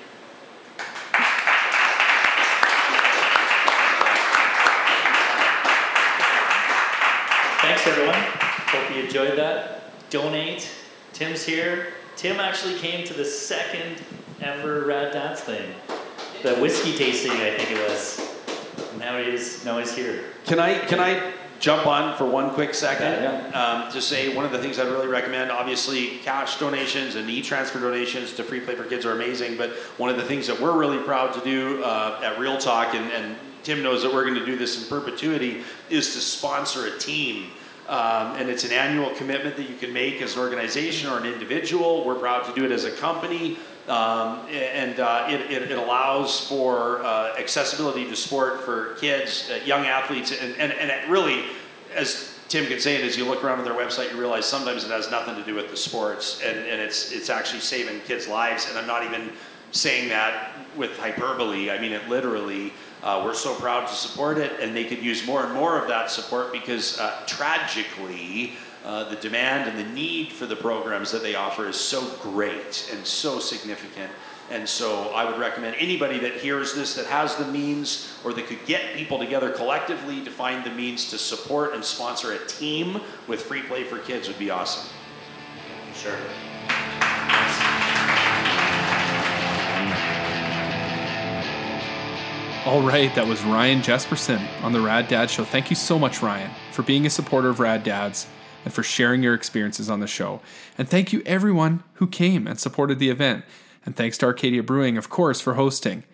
[7.64, 8.14] Thanks, everyone.
[8.14, 9.84] Hope you enjoyed that.
[10.10, 10.70] Donate.
[11.14, 11.94] Tim's here.
[12.14, 14.02] Tim actually came to the second
[14.42, 15.74] ever Rad Dads thing.
[16.42, 18.20] The whiskey tasting, I think it was.
[18.98, 20.24] Now he's now he's here.
[20.44, 23.22] Can I can I jump on for one quick second?
[23.22, 27.30] Yeah, Um, to say one of the things I'd really recommend, obviously, cash donations and
[27.30, 29.56] e-transfer donations to Free Play for Kids are amazing.
[29.56, 32.94] But one of the things that we're really proud to do uh, at Real Talk,
[32.94, 36.86] and, and Tim knows that we're going to do this in perpetuity, is to sponsor
[36.86, 37.50] a team.
[37.88, 41.26] Um, and it's an annual commitment that you can make as an organization or an
[41.26, 42.04] individual.
[42.04, 43.58] We're proud to do it as a company.
[43.88, 49.62] Um, and uh, it, it, it, allows for uh, accessibility to sport for kids, uh,
[49.66, 51.44] young athletes, and, and, and really,
[51.94, 54.84] as Tim can say it, as you look around on their website, you realize sometimes
[54.84, 58.26] it has nothing to do with the sports, and, and it's, it's actually saving kids'
[58.26, 58.70] lives.
[58.70, 59.30] And I'm not even
[59.72, 62.72] saying that with hyperbole, I mean it literally.
[63.05, 65.86] Uh, we're so proud to support it, and they could use more and more of
[65.88, 71.22] that support because uh, tragically, uh, the demand and the need for the programs that
[71.22, 74.11] they offer is so great and so significant.
[74.50, 78.46] And so I would recommend anybody that hears this that has the means or that
[78.46, 83.02] could get people together collectively to find the means to support and sponsor a team
[83.28, 84.88] with free play for kids would be awesome.
[85.94, 86.16] Sure.
[92.66, 95.44] All right, that was Ryan Jespersen on the Rad Dad Show.
[95.44, 98.26] Thank you so much, Ryan, for being a supporter of Rad Dads
[98.64, 100.40] and for sharing your experiences on the show.
[100.78, 103.44] And thank you, everyone who came and supported the event.
[103.84, 106.04] And thanks to Arcadia Brewing, of course, for hosting.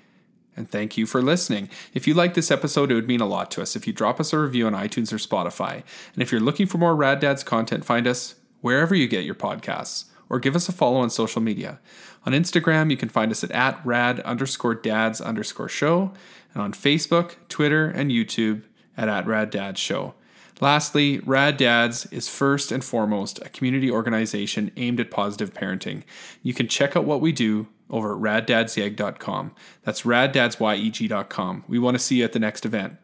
[0.57, 1.71] And thank you for listening.
[1.95, 4.19] If you like this episode, it would mean a lot to us if you drop
[4.19, 5.85] us a review on iTunes or Spotify.
[6.15, 9.37] And if you're looking for more Rad Dads content, find us wherever you get your
[9.37, 11.79] podcasts or give us a follow on social media.
[12.27, 16.13] On Instagram, you can find us at, at rad underscore dads underscore show
[16.55, 18.63] and on Facebook, Twitter, and YouTube
[18.97, 20.15] at, at Rad Dads Show.
[20.61, 26.03] Lastly, Rad Dads is first and foremost a community organization aimed at positive parenting.
[26.43, 29.53] You can check out what we do over at raddadsYeg.com.
[29.83, 31.65] That's raddadsYeg.com.
[31.67, 32.97] We want to see you at the next event.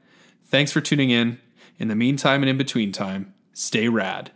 [0.45, 1.41] Thanks for tuning in.
[1.79, 4.31] In the meantime and in between time, stay rad.